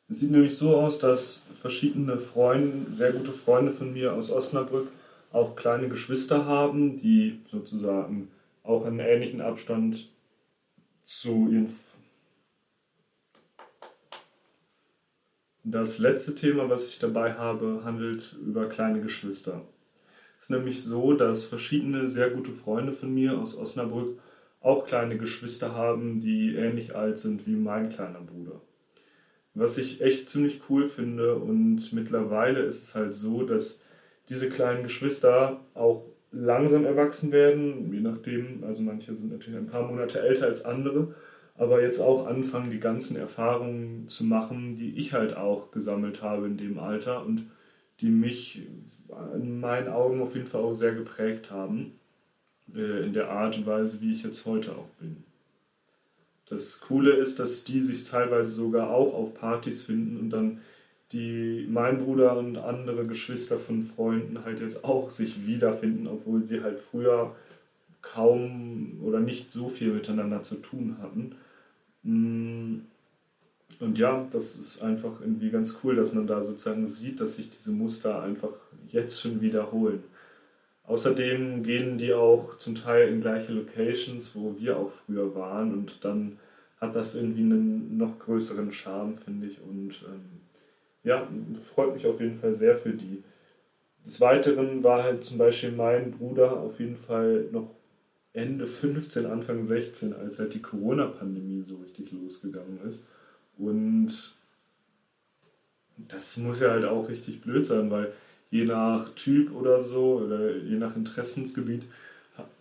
Es 0.09 0.21
sieht 0.21 0.31
nämlich 0.31 0.57
so 0.57 0.77
aus, 0.77 1.01
dass 1.01 1.45
verschiedene 1.53 2.17
Freunde, 2.17 2.95
sehr 2.95 3.13
gute 3.13 3.33
Freunde 3.33 3.73
von 3.73 3.93
mir 3.93 4.13
aus 4.13 4.31
Osnabrück, 4.31 4.87
auch 5.35 5.57
kleine 5.57 5.89
Geschwister 5.89 6.47
haben, 6.47 6.97
die 6.99 7.41
sozusagen 7.51 8.29
auch 8.63 8.87
einen 8.87 9.01
ähnlichen 9.01 9.41
Abstand 9.41 10.09
zu 11.03 11.49
ihren 11.51 11.69
Das 15.67 15.99
letzte 15.99 16.35
Thema, 16.35 16.69
was 16.69 16.89
ich 16.89 16.99
dabei 16.99 17.35
habe, 17.35 17.81
handelt 17.85 18.37
über 18.47 18.69
kleine 18.69 19.01
Geschwister. 19.01 19.63
Es 20.39 20.45
ist 20.45 20.51
nämlich 20.51 20.85
so, 20.85 21.15
dass 21.15 21.47
verschiedene 21.47 22.07
sehr 22.07 22.29
gute 22.29 22.53
Freunde 22.53 22.93
von 22.93 23.13
mir 23.13 23.39
aus 23.39 23.57
Osnabrück 23.57 24.21
auch 24.61 24.87
kleine 24.87 25.17
Geschwister 25.17 25.75
haben, 25.75 26.21
die 26.21 26.55
ähnlich 26.55 26.95
alt 26.95 27.19
sind 27.19 27.47
wie 27.47 27.57
mein 27.57 27.89
kleiner 27.89 28.21
Bruder. 28.21 28.61
Was 29.55 29.79
ich 29.79 30.03
echt 30.03 30.29
ziemlich 30.29 30.61
cool 30.69 30.87
finde 30.87 31.37
und 31.37 31.93
mittlerweile 31.95 32.61
ist 32.61 32.83
es 32.83 32.95
halt 32.95 33.15
so, 33.15 33.45
dass 33.45 33.83
diese 34.29 34.49
kleinen 34.49 34.83
Geschwister 34.83 35.61
auch 35.75 36.05
langsam 36.33 36.85
erwachsen 36.85 37.33
werden, 37.33 37.93
je 37.93 38.01
nachdem, 38.01 38.65
also 38.65 38.83
manche 38.83 39.15
sind 39.15 39.31
natürlich 39.31 39.59
ein 39.59 39.69
paar 39.69 39.87
Monate 39.87 40.21
älter 40.21 40.47
als 40.47 40.65
andere, 40.65 41.15
aber 41.57 41.83
jetzt 41.83 42.01
auch 42.01 42.27
anfangen, 42.27 42.71
die 42.71 42.81
ganzen 42.81 43.17
Erfahrungen 43.17 44.09
zu 44.09 44.25
machen, 44.25 44.77
die 44.77 44.99
ich 44.99 45.13
halt 45.13 45.37
auch 45.37 45.71
gesammelt 45.71 46.23
habe 46.23 46.47
in 46.47 46.57
dem 46.57 46.79
Alter 46.79 47.25
und 47.25 47.47
die 48.01 48.11
mich 48.11 48.63
in 49.35 49.61
meinen 49.61 49.89
Augen 49.89 50.21
auf 50.21 50.35
jeden 50.35 50.49
Fall 50.49 50.63
auch 50.63 50.75
sehr 50.75 50.95
geprägt 50.95 51.53
haben, 51.53 51.93
äh, 52.75 53.05
in 53.05 53.13
der 53.13 53.31
Art 53.31 53.57
und 53.57 53.67
Weise, 53.67 54.01
wie 54.01 54.13
ich 54.13 54.25
jetzt 54.25 54.45
heute 54.47 54.73
auch 54.73 54.89
bin. 54.99 55.23
Das 56.49 56.81
Coole 56.81 57.13
ist, 57.13 57.39
dass 57.39 57.65
die 57.65 57.83
sich 57.83 58.05
teilweise 58.05 58.51
sogar 58.51 58.91
auch 58.91 59.15
auf 59.15 59.35
Partys 59.35 59.83
finden 59.83 60.19
und 60.19 60.31
dann 60.31 60.61
die 61.15 61.67
mein 61.71 62.05
Bruder 62.05 62.37
und 62.37 62.59
andere 62.59 63.07
Geschwister 63.07 63.59
von 63.59 63.85
Freunden 63.85 64.45
halt 64.45 64.61
jetzt 64.61 64.85
auch 64.85 65.11
sich 65.11 65.47
wiederfinden, 65.47 66.09
obwohl 66.09 66.45
sie 66.45 66.63
halt 66.63 66.81
früher 66.81 67.35
kaum 68.03 69.01
oder 69.03 69.21
nicht 69.21 69.53
so 69.53 69.69
viel 69.69 69.93
miteinander 69.93 70.43
zu 70.43 70.57
tun 70.57 70.97
hatten. 71.01 71.37
Mm. 72.03 72.81
Und 73.81 73.99
ja, 73.99 74.27
das 74.31 74.57
ist 74.57 74.83
einfach 74.83 75.21
irgendwie 75.21 75.51
ganz 75.51 75.81
cool, 75.83 75.97
dass 75.97 76.15
man 76.15 76.27
da 76.27 76.45
sozusagen 76.45 76.87
sieht, 76.87 77.21
dass 77.21 77.37
sich 77.37 77.51
diese 77.51 77.73
Muster 77.73 78.23
einfach 78.23 78.53
jetzt 78.89 79.21
schon 79.21 79.41
wiederholen. 79.41 80.05
Außerdem 80.85 81.63
gehen 81.63 81.99
die 81.99 82.13
auch 82.13 82.59
zum 82.59 82.75
Teil 82.77 83.09
in 83.09 83.21
gleiche 83.21 83.53
Locations, 83.53 84.37
wo 84.37 84.55
wir 84.59 84.77
auch 84.77 84.93
früher 85.07 85.35
waren 85.35 85.73
und 85.73 86.05
dann 86.05 86.39
hat 86.81 86.95
das 86.95 87.17
irgendwie 87.17 87.43
einen 87.43 87.97
noch 87.97 88.19
größeren 88.19 88.71
Charme, 88.73 89.17
finde 89.19 89.47
ich. 89.47 89.61
Und 89.61 89.93
ähm, 90.07 90.41
ja, 91.05 91.29
freut 91.75 91.95
mich 91.95 92.07
auf 92.07 92.21
jeden 92.21 92.39
Fall 92.41 92.55
sehr 92.55 92.77
für 92.77 92.93
die. 92.93 93.23
Des 94.05 94.21
Weiteren 94.21 94.83
war 94.83 95.03
halt 95.03 95.25
zum 95.25 95.39
Beispiel 95.39 95.73
mein 95.73 96.11
Bruder 96.11 96.59
auf 96.59 96.81
jeden 96.81 96.97
Fall 96.97 97.47
noch 97.53 97.71
Ende 98.33 98.67
15, 98.67 99.27
Anfang 99.27 99.65
16, 99.65 100.13
als 100.13 100.39
halt 100.39 100.55
die 100.55 100.63
Corona-Pandemie 100.63 101.63
so 101.63 101.77
richtig 101.77 102.11
losgegangen 102.13 102.81
ist. 102.87 103.07
Und 103.57 104.35
das 105.97 106.37
muss 106.39 106.61
ja 106.61 106.71
halt 106.71 106.85
auch 106.85 107.09
richtig 107.09 107.41
blöd 107.41 107.67
sein, 107.67 107.91
weil 107.91 108.13
je 108.51 108.65
nach 108.65 109.11
Typ 109.11 109.55
oder 109.55 109.83
so 109.83 110.23
oder 110.25 110.57
je 110.57 110.77
nach 110.77 110.97
Interessensgebiet 110.97 111.85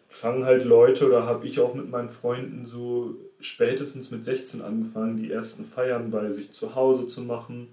fangen 0.09 0.45
halt 0.45 0.63
Leute 0.63 1.07
oder 1.07 1.25
habe 1.25 1.47
ich 1.47 1.59
auch 1.59 1.73
mit 1.73 1.89
meinen 1.89 2.09
Freunden 2.09 2.65
so 2.65 3.15
spätestens 3.39 4.11
mit 4.11 4.23
16 4.23 4.61
angefangen, 4.61 5.17
die 5.17 5.31
ersten 5.31 5.65
Feiern 5.65 6.11
bei 6.11 6.29
sich 6.29 6.51
zu 6.51 6.75
Hause 6.75 7.07
zu 7.07 7.21
machen 7.21 7.67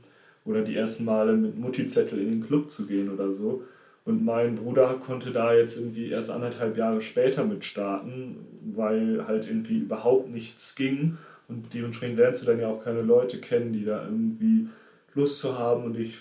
oder 0.44 0.62
die 0.62 0.76
ersten 0.76 1.04
Male 1.04 1.32
mit 1.32 1.58
Mutti-Zettel 1.58 2.18
in 2.20 2.30
den 2.30 2.46
Club 2.46 2.70
zu 2.70 2.86
gehen 2.86 3.10
oder 3.10 3.30
so. 3.30 3.64
Und 4.04 4.24
mein 4.24 4.56
Bruder 4.56 5.00
konnte 5.04 5.30
da 5.30 5.54
jetzt 5.54 5.76
irgendwie 5.76 6.08
erst 6.08 6.30
anderthalb 6.30 6.76
Jahre 6.76 7.02
später 7.02 7.44
mit 7.44 7.64
starten, 7.64 8.36
weil 8.74 9.26
halt 9.26 9.46
irgendwie 9.46 9.78
überhaupt 9.78 10.30
nichts 10.30 10.74
ging. 10.74 11.18
Und 11.48 11.74
dementsprechend 11.74 12.18
lernst 12.18 12.42
du 12.42 12.46
dann 12.46 12.60
ja 12.60 12.68
auch 12.68 12.82
keine 12.82 13.02
Leute 13.02 13.38
kennen, 13.38 13.72
die 13.72 13.84
da 13.84 14.04
irgendwie 14.04 14.68
Lust 15.14 15.40
zu 15.40 15.58
haben 15.58 15.84
und 15.84 15.94
dich 15.94 16.16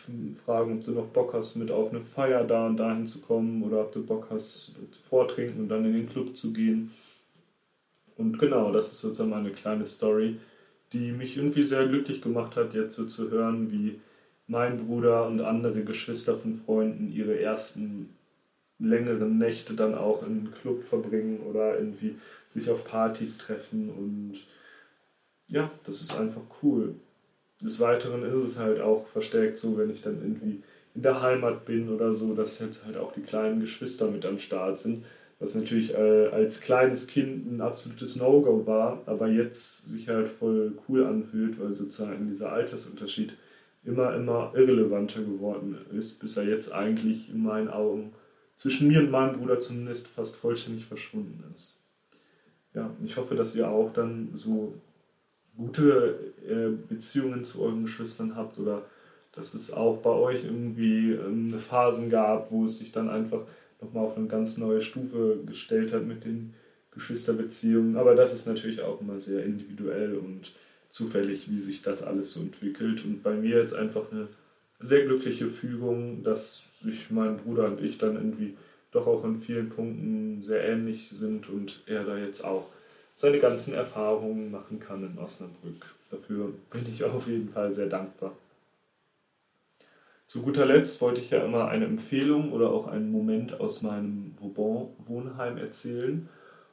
fragen, 0.45 0.79
ob 0.79 0.85
du 0.85 0.91
noch 0.91 1.07
Bock 1.07 1.33
hast, 1.33 1.55
mit 1.55 1.71
auf 1.71 1.91
eine 1.91 2.01
Feier 2.01 2.43
da 2.43 2.65
und 2.65 2.77
dahin 2.77 3.05
zu 3.05 3.19
kommen 3.19 3.63
oder 3.63 3.81
ob 3.81 3.91
du 3.91 4.03
Bock 4.03 4.27
hast, 4.31 4.73
vortrinken 5.07 5.61
und 5.61 5.69
dann 5.69 5.85
in 5.85 5.93
den 5.93 6.09
Club 6.09 6.35
zu 6.35 6.51
gehen. 6.51 6.91
Und 8.17 8.37
genau, 8.39 8.71
das 8.71 8.91
ist 8.91 8.99
sozusagen 8.99 9.33
eine 9.33 9.51
kleine 9.51 9.85
Story, 9.85 10.37
die 10.91 11.11
mich 11.11 11.37
irgendwie 11.37 11.63
sehr 11.63 11.87
glücklich 11.87 12.21
gemacht 12.21 12.55
hat, 12.55 12.73
jetzt 12.73 12.95
so 12.95 13.05
zu 13.05 13.29
hören, 13.29 13.71
wie 13.71 13.99
mein 14.49 14.85
Bruder 14.85 15.27
und 15.27 15.41
andere 15.41 15.83
Geschwister 15.83 16.37
von 16.37 16.59
Freunden 16.65 17.11
ihre 17.11 17.39
ersten 17.39 18.09
längeren 18.79 19.37
Nächte 19.37 19.75
dann 19.75 19.93
auch 19.93 20.23
in 20.23 20.39
einem 20.39 20.51
Club 20.51 20.83
verbringen 20.83 21.41
oder 21.41 21.77
irgendwie 21.77 22.15
sich 22.49 22.69
auf 22.69 22.83
Partys 22.83 23.37
treffen 23.37 23.89
und 23.89 24.39
ja, 25.47 25.69
das 25.85 26.01
ist 26.01 26.17
einfach 26.17 26.41
cool. 26.63 26.95
Des 27.61 27.79
Weiteren 27.79 28.23
ist 28.23 28.39
es 28.39 28.59
halt 28.59 28.79
auch 28.79 29.07
verstärkt 29.07 29.57
so, 29.57 29.77
wenn 29.77 29.89
ich 29.89 30.01
dann 30.01 30.21
irgendwie 30.21 30.63
in 30.95 31.01
der 31.01 31.21
Heimat 31.21 31.65
bin 31.65 31.89
oder 31.89 32.13
so, 32.13 32.33
dass 32.33 32.59
jetzt 32.59 32.85
halt 32.85 32.97
auch 32.97 33.11
die 33.11 33.21
kleinen 33.21 33.59
Geschwister 33.59 34.09
mit 34.09 34.25
am 34.25 34.39
Start 34.39 34.79
sind. 34.79 35.05
Was 35.39 35.55
natürlich 35.55 35.93
äh, 35.93 36.27
als 36.27 36.61
kleines 36.61 37.07
Kind 37.07 37.51
ein 37.51 37.61
absolutes 37.61 38.15
No-Go 38.15 38.65
war, 38.65 39.01
aber 39.05 39.27
jetzt 39.27 39.89
sich 39.89 40.09
halt 40.09 40.29
voll 40.29 40.73
cool 40.87 41.05
anfühlt, 41.05 41.59
weil 41.59 41.73
sozusagen 41.73 42.27
dieser 42.27 42.51
Altersunterschied 42.51 43.33
immer, 43.83 44.15
immer 44.15 44.51
irrelevanter 44.55 45.21
geworden 45.21 45.77
ist, 45.93 46.19
bis 46.19 46.37
er 46.37 46.45
jetzt 46.45 46.71
eigentlich 46.71 47.29
in 47.29 47.43
meinen 47.43 47.69
Augen 47.69 48.13
zwischen 48.57 48.87
mir 48.87 48.99
und 48.99 49.11
meinem 49.11 49.39
Bruder 49.39 49.59
zumindest 49.59 50.07
fast 50.07 50.35
vollständig 50.35 50.85
verschwunden 50.85 51.43
ist. 51.53 51.79
Ja, 52.73 52.93
ich 53.03 53.17
hoffe, 53.17 53.35
dass 53.35 53.55
ihr 53.55 53.69
auch 53.69 53.91
dann 53.93 54.31
so 54.35 54.73
gute 55.55 56.33
äh, 56.47 56.69
Beziehungen 56.87 57.43
zu 57.43 57.61
euren 57.61 57.83
Geschwistern 57.83 58.35
habt 58.35 58.59
oder 58.59 58.83
dass 59.31 59.53
es 59.53 59.71
auch 59.71 59.97
bei 59.97 60.09
euch 60.09 60.43
irgendwie 60.43 61.13
ähm, 61.13 61.59
Phasen 61.59 62.09
gab, 62.09 62.51
wo 62.51 62.65
es 62.65 62.79
sich 62.79 62.91
dann 62.91 63.09
einfach 63.09 63.41
nochmal 63.81 64.05
auf 64.05 64.17
eine 64.17 64.27
ganz 64.27 64.57
neue 64.57 64.81
Stufe 64.81 65.39
gestellt 65.45 65.93
hat 65.93 66.05
mit 66.05 66.25
den 66.25 66.53
Geschwisterbeziehungen. 66.91 67.95
Aber 67.95 68.15
das 68.15 68.33
ist 68.33 68.45
natürlich 68.45 68.81
auch 68.81 68.99
immer 69.01 69.19
sehr 69.19 69.45
individuell 69.45 70.15
und 70.15 70.53
zufällig, 70.89 71.49
wie 71.49 71.59
sich 71.59 71.81
das 71.81 72.03
alles 72.03 72.31
so 72.31 72.41
entwickelt. 72.41 73.03
Und 73.05 73.23
bei 73.23 73.33
mir 73.33 73.59
jetzt 73.59 73.73
einfach 73.73 74.11
eine 74.11 74.27
sehr 74.79 75.05
glückliche 75.05 75.47
Fügung, 75.47 76.23
dass 76.23 76.79
sich 76.79 77.11
mein 77.11 77.37
Bruder 77.37 77.67
und 77.67 77.81
ich 77.81 77.97
dann 77.97 78.15
irgendwie 78.15 78.55
doch 78.91 79.05
auch 79.05 79.23
in 79.23 79.37
vielen 79.37 79.69
Punkten 79.69 80.41
sehr 80.41 80.63
ähnlich 80.63 81.09
sind 81.09 81.49
und 81.49 81.83
er 81.85 82.03
da 82.03 82.17
jetzt 82.17 82.43
auch 82.43 82.69
seine 83.13 83.39
ganzen 83.39 83.73
Erfahrungen 83.73 84.49
machen 84.49 84.79
kann 84.79 85.03
in 85.03 85.19
Osnabrück. 85.19 85.93
Dafür 86.09 86.53
bin 86.71 86.85
ich 86.91 87.03
auf 87.03 87.27
jeden 87.27 87.49
Fall 87.49 87.73
sehr 87.73 87.87
dankbar. 87.87 88.31
Zu 90.25 90.41
guter 90.43 90.65
Letzt 90.65 91.01
wollte 91.01 91.21
ich 91.21 91.31
ja 91.31 91.43
immer 91.43 91.67
eine 91.67 91.85
Empfehlung 91.85 92.53
oder 92.53 92.69
auch 92.69 92.87
einen 92.87 93.11
Moment 93.11 93.59
aus 93.59 93.81
meinem 93.81 94.35
Vauban-Wohnheim 94.39 95.57
erzählen. 95.57 96.29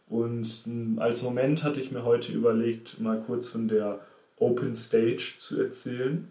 Und 0.09 0.47
hm, 0.65 0.99
als 0.99 1.23
Moment 1.23 1.65
hatte 1.65 1.81
ich 1.81 1.91
mir 1.91 2.05
heute 2.05 2.33
überlegt, 2.33 3.01
mal 3.01 3.21
kurz 3.27 3.49
von 3.49 3.69
der 3.69 4.01
Open 4.37 4.77
Stage 4.77 5.35
zu 5.39 5.61
erzählen. 5.61 6.29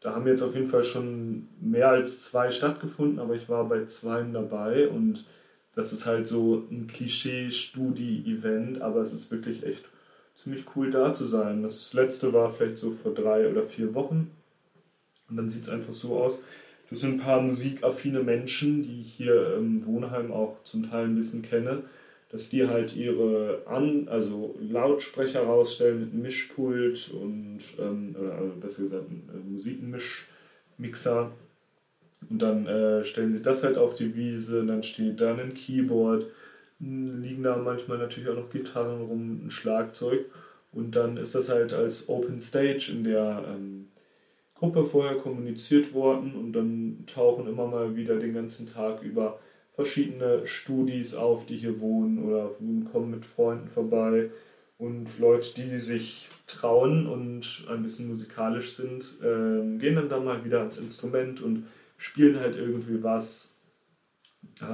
Da 0.00 0.14
haben 0.14 0.26
jetzt 0.26 0.42
auf 0.42 0.54
jeden 0.54 0.66
Fall 0.66 0.84
schon 0.84 1.48
mehr 1.60 1.90
als 1.90 2.22
zwei 2.22 2.50
stattgefunden, 2.50 3.18
aber 3.18 3.34
ich 3.34 3.48
war 3.48 3.68
bei 3.68 3.84
zwei 3.86 4.22
dabei 4.22 4.88
und 4.88 5.24
das 5.74 5.92
ist 5.92 6.06
halt 6.06 6.26
so 6.26 6.66
ein 6.70 6.86
Klischee-Studi-Event, 6.86 8.80
aber 8.80 9.00
es 9.00 9.12
ist 9.12 9.30
wirklich 9.30 9.64
echt 9.64 9.84
ziemlich 10.34 10.64
cool 10.74 10.90
da 10.90 11.12
zu 11.12 11.26
sein. 11.26 11.62
Das 11.62 11.92
letzte 11.92 12.32
war 12.32 12.50
vielleicht 12.50 12.78
so 12.78 12.90
vor 12.90 13.12
drei 13.12 13.48
oder 13.48 13.64
vier 13.64 13.94
Wochen. 13.94 14.30
Und 15.28 15.36
dann 15.36 15.50
sieht 15.50 15.64
es 15.64 15.68
einfach 15.68 15.94
so 15.94 16.18
aus. 16.18 16.40
Das 16.88 17.00
sind 17.00 17.14
ein 17.14 17.20
paar 17.20 17.40
musikaffine 17.40 18.20
Menschen, 18.20 18.82
die 18.82 19.02
ich 19.02 19.12
hier 19.12 19.54
im 19.56 19.86
Wohnheim 19.86 20.32
auch 20.32 20.56
zum 20.64 20.90
Teil 20.90 21.04
ein 21.04 21.14
bisschen 21.14 21.42
kenne, 21.42 21.84
dass 22.30 22.48
die 22.48 22.66
halt 22.66 22.94
ihre 22.94 23.62
An 23.66 24.08
also 24.08 24.56
Lautsprecher 24.60 25.42
rausstellen 25.42 26.00
mit 26.00 26.12
einem 26.12 26.22
Mischpult 26.22 27.10
und, 27.12 27.60
ähm, 27.78 28.14
oder 28.18 28.34
also 28.34 28.52
besser 28.60 28.82
gesagt, 28.82 29.10
ein 29.10 29.52
Musikmischmixer 29.52 31.32
und 32.28 32.42
dann 32.42 32.66
äh, 32.66 33.04
stellen 33.04 33.32
sie 33.32 33.42
das 33.42 33.64
halt 33.64 33.78
auf 33.78 33.94
die 33.94 34.14
Wiese, 34.14 34.64
dann 34.64 34.82
steht 34.82 35.20
da 35.20 35.34
ein 35.34 35.54
Keyboard, 35.54 36.26
liegen 36.78 37.42
da 37.42 37.56
manchmal 37.56 37.98
natürlich 37.98 38.28
auch 38.28 38.36
noch 38.36 38.50
Gitarren 38.50 39.02
rum, 39.02 39.46
ein 39.46 39.50
Schlagzeug. 39.50 40.26
Und 40.72 40.94
dann 40.94 41.16
ist 41.16 41.34
das 41.34 41.48
halt 41.48 41.72
als 41.72 42.08
Open 42.08 42.40
Stage 42.40 42.92
in 42.92 43.04
der 43.04 43.44
ähm, 43.48 43.88
Gruppe 44.54 44.84
vorher 44.84 45.16
kommuniziert 45.16 45.92
worden 45.94 46.34
und 46.34 46.52
dann 46.52 47.04
tauchen 47.12 47.48
immer 47.48 47.66
mal 47.66 47.96
wieder 47.96 48.16
den 48.16 48.34
ganzen 48.34 48.72
Tag 48.72 49.02
über 49.02 49.40
verschiedene 49.80 50.46
Studis 50.46 51.14
auf, 51.14 51.46
die 51.46 51.56
hier 51.56 51.80
wohnen 51.80 52.22
oder 52.22 52.50
kommen 52.92 53.10
mit 53.10 53.24
Freunden 53.24 53.68
vorbei 53.68 54.28
und 54.76 55.18
Leute, 55.18 55.54
die 55.56 55.78
sich 55.78 56.28
trauen 56.46 57.06
und 57.06 57.64
ein 57.70 57.82
bisschen 57.82 58.08
musikalisch 58.08 58.74
sind, 58.74 59.04
äh, 59.22 59.78
gehen 59.78 59.96
dann 59.96 60.10
da 60.10 60.20
mal 60.20 60.44
wieder 60.44 60.58
ans 60.58 60.76
Instrument 60.76 61.40
und 61.40 61.64
spielen 61.96 62.38
halt 62.38 62.56
irgendwie 62.56 63.02
was. 63.02 63.56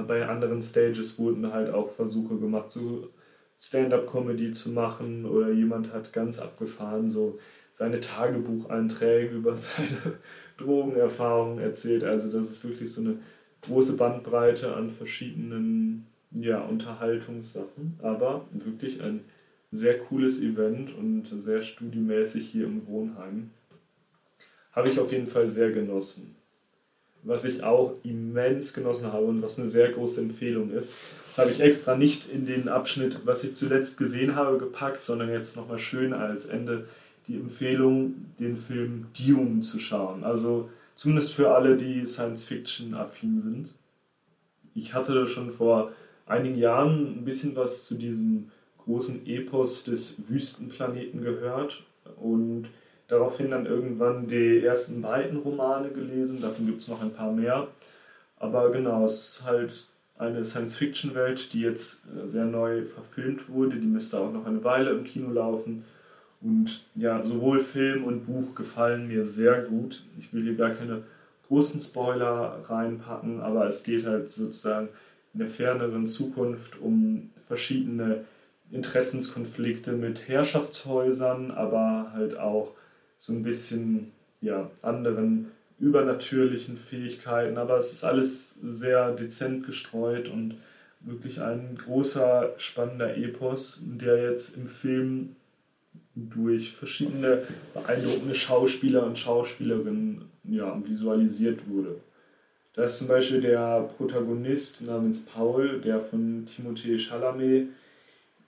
Bei 0.07 0.27
anderen 0.27 0.61
Stages 0.61 1.17
wurden 1.17 1.53
halt 1.53 1.73
auch 1.73 1.91
Versuche 1.91 2.35
gemacht, 2.37 2.69
so 2.69 3.09
Stand-up-Comedy 3.57 4.51
zu 4.51 4.71
machen 4.71 5.25
oder 5.25 5.51
jemand 5.51 5.93
hat 5.93 6.11
ganz 6.11 6.39
abgefahren 6.39 7.07
so 7.07 7.39
seine 7.71 8.01
Tagebucheinträge 8.01 9.35
über 9.37 9.55
seine 9.55 10.19
Drogenerfahrungen 10.57 11.59
erzählt. 11.59 12.03
Also 12.03 12.29
das 12.29 12.49
ist 12.51 12.63
wirklich 12.65 12.91
so 12.91 13.01
eine 13.01 13.19
große 13.61 13.97
Bandbreite 13.97 14.75
an 14.75 14.91
verschiedenen 14.91 16.07
ja, 16.31 16.61
Unterhaltungssachen, 16.61 17.99
aber 18.01 18.45
wirklich 18.51 19.01
ein 19.01 19.21
sehr 19.71 19.99
cooles 19.99 20.41
Event 20.41 20.93
und 20.95 21.25
sehr 21.25 21.61
studiemäßig 21.61 22.47
hier 22.47 22.65
im 22.65 22.87
Wohnheim. 22.87 23.51
Habe 24.71 24.89
ich 24.89 24.99
auf 24.99 25.11
jeden 25.11 25.27
Fall 25.27 25.47
sehr 25.47 25.71
genossen 25.71 26.37
was 27.27 27.45
ich 27.45 27.63
auch 27.63 27.95
immens 28.03 28.73
genossen 28.73 29.11
habe 29.11 29.25
und 29.25 29.41
was 29.41 29.59
eine 29.59 29.67
sehr 29.67 29.91
große 29.91 30.21
Empfehlung 30.21 30.71
ist. 30.71 30.91
Habe 31.37 31.51
ich 31.51 31.59
extra 31.59 31.95
nicht 31.95 32.29
in 32.29 32.45
den 32.45 32.69
Abschnitt, 32.69 33.21
was 33.25 33.43
ich 33.43 33.55
zuletzt 33.55 33.97
gesehen 33.97 34.35
habe, 34.35 34.57
gepackt, 34.57 35.05
sondern 35.05 35.29
jetzt 35.29 35.55
nochmal 35.55 35.77
schön 35.77 36.13
als 36.13 36.45
Ende 36.45 36.87
die 37.27 37.35
Empfehlung, 37.35 38.15
den 38.39 38.57
Film 38.57 39.07
Dune 39.17 39.59
zu 39.59 39.79
schauen. 39.79 40.23
Also 40.23 40.69
Zumindest 40.97 41.35
für 41.35 41.53
alle, 41.53 41.77
die 41.77 42.07
Science-Fiction-affin 42.07 43.39
sind. 43.39 43.69
Ich 44.73 44.95
hatte 44.95 45.27
schon 45.27 45.51
vor 45.51 45.91
einigen 46.25 46.57
Jahren 46.57 47.19
ein 47.19 47.23
bisschen 47.23 47.55
was 47.55 47.85
zu 47.85 47.93
diesem 47.93 48.49
großen 48.79 49.27
Epos 49.27 49.83
des 49.83 50.15
Wüstenplaneten 50.27 51.21
gehört 51.21 51.83
und 52.19 52.69
daraufhin 53.07 53.51
dann 53.51 53.67
irgendwann 53.67 54.27
die 54.27 54.63
ersten 54.63 55.03
beiden 55.03 55.37
Romane 55.37 55.89
gelesen. 55.89 56.41
Davon 56.41 56.65
gibt 56.65 56.81
es 56.81 56.87
noch 56.87 57.03
ein 57.03 57.13
paar 57.13 57.31
mehr. 57.31 57.67
Aber 58.39 58.71
genau, 58.71 59.05
es 59.05 59.37
ist 59.37 59.43
halt 59.43 59.89
eine 60.17 60.43
Science-Fiction-Welt, 60.43 61.53
die 61.53 61.61
jetzt 61.61 62.01
äh, 62.07 62.25
sehr 62.25 62.45
neu 62.45 62.85
verfilmt 62.85 63.49
wurde. 63.49 63.77
Die 63.77 63.85
müsste 63.85 64.19
auch 64.19 64.33
noch 64.33 64.47
eine 64.47 64.63
Weile 64.63 64.89
im 64.89 65.03
Kino 65.03 65.29
laufen. 65.29 65.85
Und 66.41 66.85
ja, 66.95 67.23
sowohl 67.23 67.59
Film 67.59 68.03
und 68.03 68.25
Buch 68.25 68.55
gefallen 68.55 69.07
mir 69.07 69.25
sehr 69.25 69.63
gut. 69.63 70.03
Ich 70.19 70.31
will 70.33 70.43
hier 70.43 70.55
gar 70.55 70.71
keine 70.71 71.03
großen 71.47 71.79
Spoiler 71.79 72.63
reinpacken, 72.65 73.41
aber 73.41 73.67
es 73.67 73.83
geht 73.83 74.05
halt 74.05 74.29
sozusagen 74.29 74.89
in 75.33 75.39
der 75.39 75.49
ferneren 75.49 76.07
Zukunft 76.07 76.79
um 76.79 77.31
verschiedene 77.47 78.25
Interessenskonflikte 78.71 79.93
mit 79.93 80.27
Herrschaftshäusern, 80.27 81.51
aber 81.51 82.11
halt 82.13 82.37
auch 82.37 82.73
so 83.17 83.33
ein 83.33 83.43
bisschen 83.43 84.11
ja, 84.41 84.69
anderen 84.81 85.51
übernatürlichen 85.79 86.77
Fähigkeiten, 86.77 87.57
aber 87.57 87.77
es 87.77 87.93
ist 87.93 88.03
alles 88.03 88.59
sehr 88.63 89.11
dezent 89.11 89.65
gestreut 89.65 90.27
und 90.27 90.55
wirklich 91.01 91.39
ein 91.39 91.77
großer, 91.77 92.53
spannender 92.57 93.15
Epos, 93.15 93.81
der 93.83 94.31
jetzt 94.31 94.57
im 94.57 94.67
Film 94.67 95.35
durch 96.29 96.71
verschiedene 96.71 97.43
beeindruckende 97.73 98.35
Schauspieler 98.35 99.05
und 99.05 99.17
Schauspielerinnen 99.17 100.23
ja, 100.43 100.81
visualisiert 100.83 101.67
wurde. 101.69 101.95
Da 102.73 102.83
ist 102.83 102.97
zum 102.97 103.07
Beispiel 103.07 103.41
der 103.41 103.89
Protagonist 103.97 104.81
namens 104.81 105.25
Paul, 105.25 105.81
der 105.81 105.99
von 105.99 106.47
Timothée 106.47 106.99
Chalamet 106.99 107.69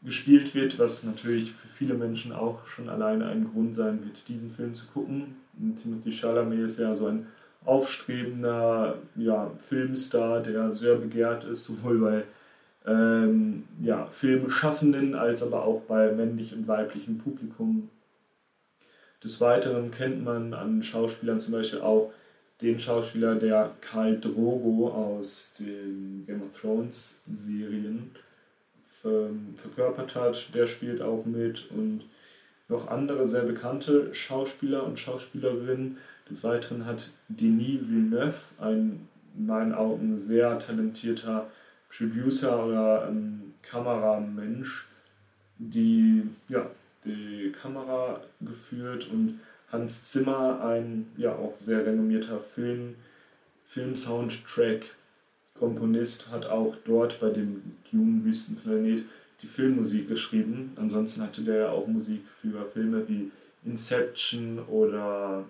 gespielt 0.01 0.53
wird, 0.55 0.79
was 0.79 1.03
natürlich 1.03 1.51
für 1.51 1.67
viele 1.67 1.93
Menschen 1.93 2.31
auch 2.31 2.65
schon 2.67 2.89
alleine 2.89 3.25
ein 3.25 3.49
Grund 3.51 3.75
sein 3.75 3.99
wird, 4.03 4.27
diesen 4.27 4.51
Film 4.51 4.75
zu 4.75 4.85
gucken. 4.87 5.35
Timothy 5.81 6.11
Chalamet 6.11 6.59
ist 6.59 6.79
ja 6.79 6.95
so 6.95 7.07
ein 7.07 7.27
aufstrebender 7.65 8.97
ja, 9.15 9.51
Filmstar, 9.57 10.41
der 10.41 10.73
sehr 10.73 10.95
begehrt 10.95 11.43
ist, 11.43 11.65
sowohl 11.65 11.99
bei 11.99 12.23
ähm, 12.89 13.65
ja, 13.81 14.07
Filmschaffenden 14.11 15.13
als 15.13 15.43
aber 15.43 15.63
auch 15.63 15.81
bei 15.81 16.11
männlich 16.11 16.53
und 16.53 16.67
weiblichem 16.67 17.19
Publikum. 17.19 17.89
Des 19.23 19.39
Weiteren 19.39 19.91
kennt 19.91 20.23
man 20.23 20.53
an 20.53 20.81
Schauspielern 20.81 21.39
zum 21.39 21.53
Beispiel 21.53 21.81
auch 21.81 22.11
den 22.61 22.79
Schauspieler, 22.79 23.35
der 23.35 23.71
Karl 23.81 24.19
Drogo 24.19 24.89
aus 24.89 25.51
den 25.59 26.23
Game 26.25 26.41
of 26.41 26.59
Thrones 26.59 27.21
Serien 27.31 28.11
verkörpert 29.01 30.15
hat, 30.15 30.53
der 30.53 30.67
spielt 30.67 31.01
auch 31.01 31.25
mit 31.25 31.69
und 31.71 32.01
noch 32.67 32.89
andere 32.89 33.29
sehr 33.29 33.43
bekannte 33.43 34.13
Schauspieler 34.13 34.85
und 34.85 34.99
Schauspielerinnen. 34.99 35.97
Des 36.29 36.43
Weiteren 36.43 36.85
hat 36.85 37.11
Denis 37.29 37.79
Villeneuve, 37.87 38.37
ein 38.59 39.07
in 39.37 39.45
meinen 39.45 39.73
Augen 39.73 40.17
sehr 40.17 40.59
talentierter 40.59 41.47
Producer 41.89 42.65
oder 42.65 43.07
ähm, 43.09 43.53
Kameramensch, 43.61 44.87
die, 45.57 46.23
ja, 46.47 46.69
die 47.05 47.51
Kamera 47.51 48.21
geführt 48.41 49.09
und 49.11 49.39
Hans 49.71 50.05
Zimmer, 50.05 50.63
ein 50.63 51.07
ja 51.17 51.35
auch 51.35 51.55
sehr 51.55 51.85
renommierter 51.85 52.39
Film, 52.39 52.95
Film-Soundtrack 53.65 54.83
Komponist, 55.59 56.31
hat 56.31 56.45
auch 56.45 56.75
dort 56.85 57.19
bei 57.19 57.29
dem 57.29 57.75
Dune-Wüstenplanet 57.91 59.03
die 59.41 59.47
Filmmusik 59.47 60.07
geschrieben. 60.07 60.71
Ansonsten 60.77 61.21
hatte 61.21 61.43
der 61.43 61.71
auch 61.71 61.85
Musik 61.85 62.23
für 62.41 62.65
Filme 62.65 63.07
wie 63.07 63.31
Inception 63.65 64.59
oder 64.67 65.45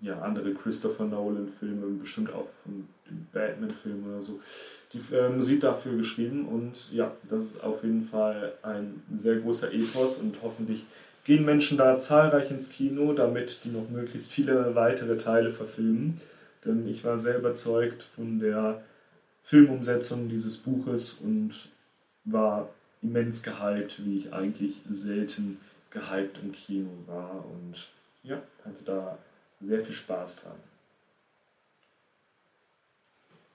ja, 0.00 0.20
andere 0.22 0.54
Christopher 0.54 1.04
Nolan-Filme, 1.04 1.86
bestimmt 2.00 2.32
auch 2.32 2.48
von 2.64 2.88
Batman-Film 3.32 4.04
oder 4.06 4.22
so, 4.22 4.40
die 4.92 5.00
äh, 5.14 5.28
Musik 5.28 5.60
dafür 5.60 5.96
geschrieben. 5.96 6.46
Und 6.46 6.92
ja, 6.92 7.12
das 7.28 7.44
ist 7.44 7.64
auf 7.64 7.82
jeden 7.82 8.02
Fall 8.02 8.52
ein 8.62 9.02
sehr 9.16 9.36
großer 9.36 9.72
Epos 9.72 10.18
und 10.18 10.36
hoffentlich 10.42 10.84
gehen 11.24 11.44
Menschen 11.44 11.78
da 11.78 11.98
zahlreich 11.98 12.50
ins 12.50 12.70
Kino, 12.70 13.12
damit 13.12 13.60
die 13.64 13.70
noch 13.70 13.88
möglichst 13.90 14.32
viele 14.32 14.74
weitere 14.74 15.16
Teile 15.16 15.50
verfilmen. 15.50 16.20
Denn 16.64 16.86
ich 16.88 17.04
war 17.04 17.18
sehr 17.18 17.38
überzeugt 17.38 18.02
von 18.02 18.38
der 18.38 18.82
Filmumsetzung 19.42 20.28
dieses 20.28 20.58
Buches 20.58 21.14
und 21.14 21.52
war 22.24 22.68
immens 23.02 23.42
gehypt, 23.42 24.04
wie 24.04 24.18
ich 24.18 24.32
eigentlich 24.32 24.80
selten 24.90 25.58
gehypt 25.90 26.38
im 26.42 26.52
Kino 26.52 26.90
war 27.06 27.44
und 27.44 27.88
ja, 28.22 28.40
hatte 28.64 28.84
da 28.84 29.18
sehr 29.60 29.82
viel 29.82 29.94
Spaß 29.94 30.42
dran. 30.42 30.69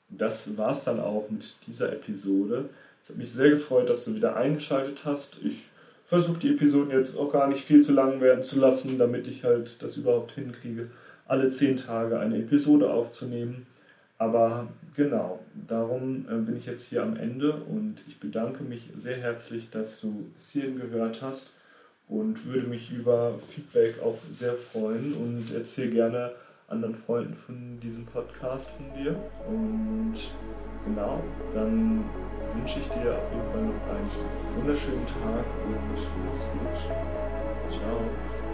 Das 0.09 0.57
war 0.57 0.71
es 0.71 0.83
dann 0.83 0.99
auch 0.99 1.29
mit 1.29 1.55
dieser 1.67 1.91
Episode. 1.91 2.69
Es 3.01 3.09
hat 3.09 3.17
mich 3.17 3.31
sehr 3.31 3.49
gefreut, 3.49 3.89
dass 3.89 4.05
du 4.05 4.15
wieder 4.15 4.35
eingeschaltet 4.35 5.05
hast. 5.05 5.37
Ich 5.43 5.69
versuche 6.05 6.39
die 6.39 6.51
Episoden 6.51 6.91
jetzt 6.91 7.17
auch 7.17 7.31
gar 7.31 7.47
nicht 7.47 7.65
viel 7.65 7.81
zu 7.81 7.93
lang 7.93 8.21
werden 8.21 8.43
zu 8.43 8.59
lassen, 8.59 8.97
damit 8.97 9.27
ich 9.27 9.43
halt 9.43 9.81
das 9.81 9.97
überhaupt 9.97 10.33
hinkriege, 10.33 10.89
alle 11.27 11.49
zehn 11.49 11.77
Tage 11.77 12.19
eine 12.19 12.37
Episode 12.37 12.91
aufzunehmen. 12.91 13.65
Aber 14.17 14.67
genau, 14.95 15.39
darum 15.67 16.25
äh, 16.29 16.35
bin 16.35 16.55
ich 16.55 16.65
jetzt 16.65 16.87
hier 16.87 17.03
am 17.03 17.17
Ende 17.17 17.53
und 17.53 17.95
ich 18.07 18.19
bedanke 18.19 18.63
mich 18.63 18.89
sehr 18.97 19.17
herzlich, 19.17 19.69
dass 19.71 19.99
du 19.99 20.29
bis 20.33 20.51
hierhin 20.51 20.79
gehört 20.79 21.21
hast 21.21 21.51
und 22.07 22.45
würde 22.45 22.67
mich 22.67 22.91
über 22.91 23.37
Feedback 23.39 24.01
auch 24.01 24.17
sehr 24.31 24.53
freuen 24.53 25.13
und 25.13 25.53
erzähle 25.53 25.91
gerne 25.91 26.31
anderen 26.67 26.95
Freunden 26.95 27.35
von 27.35 27.79
diesem 27.79 28.05
Podcast 28.05 28.71
von 28.71 28.93
dir. 28.93 29.15
Und 29.47 30.15
genau, 30.85 31.21
dann 31.53 32.03
wünsche 32.55 32.79
ich 32.79 32.87
dir 32.87 33.15
auf 33.15 33.31
jeden 33.31 33.51
Fall 33.51 33.61
noch 33.61 33.87
einen 33.89 34.57
wunderschönen 34.57 35.05
Tag 35.07 35.45
und 35.65 36.25
mach's 36.25 36.49
gut. 36.51 37.71
Ciao. 37.71 38.44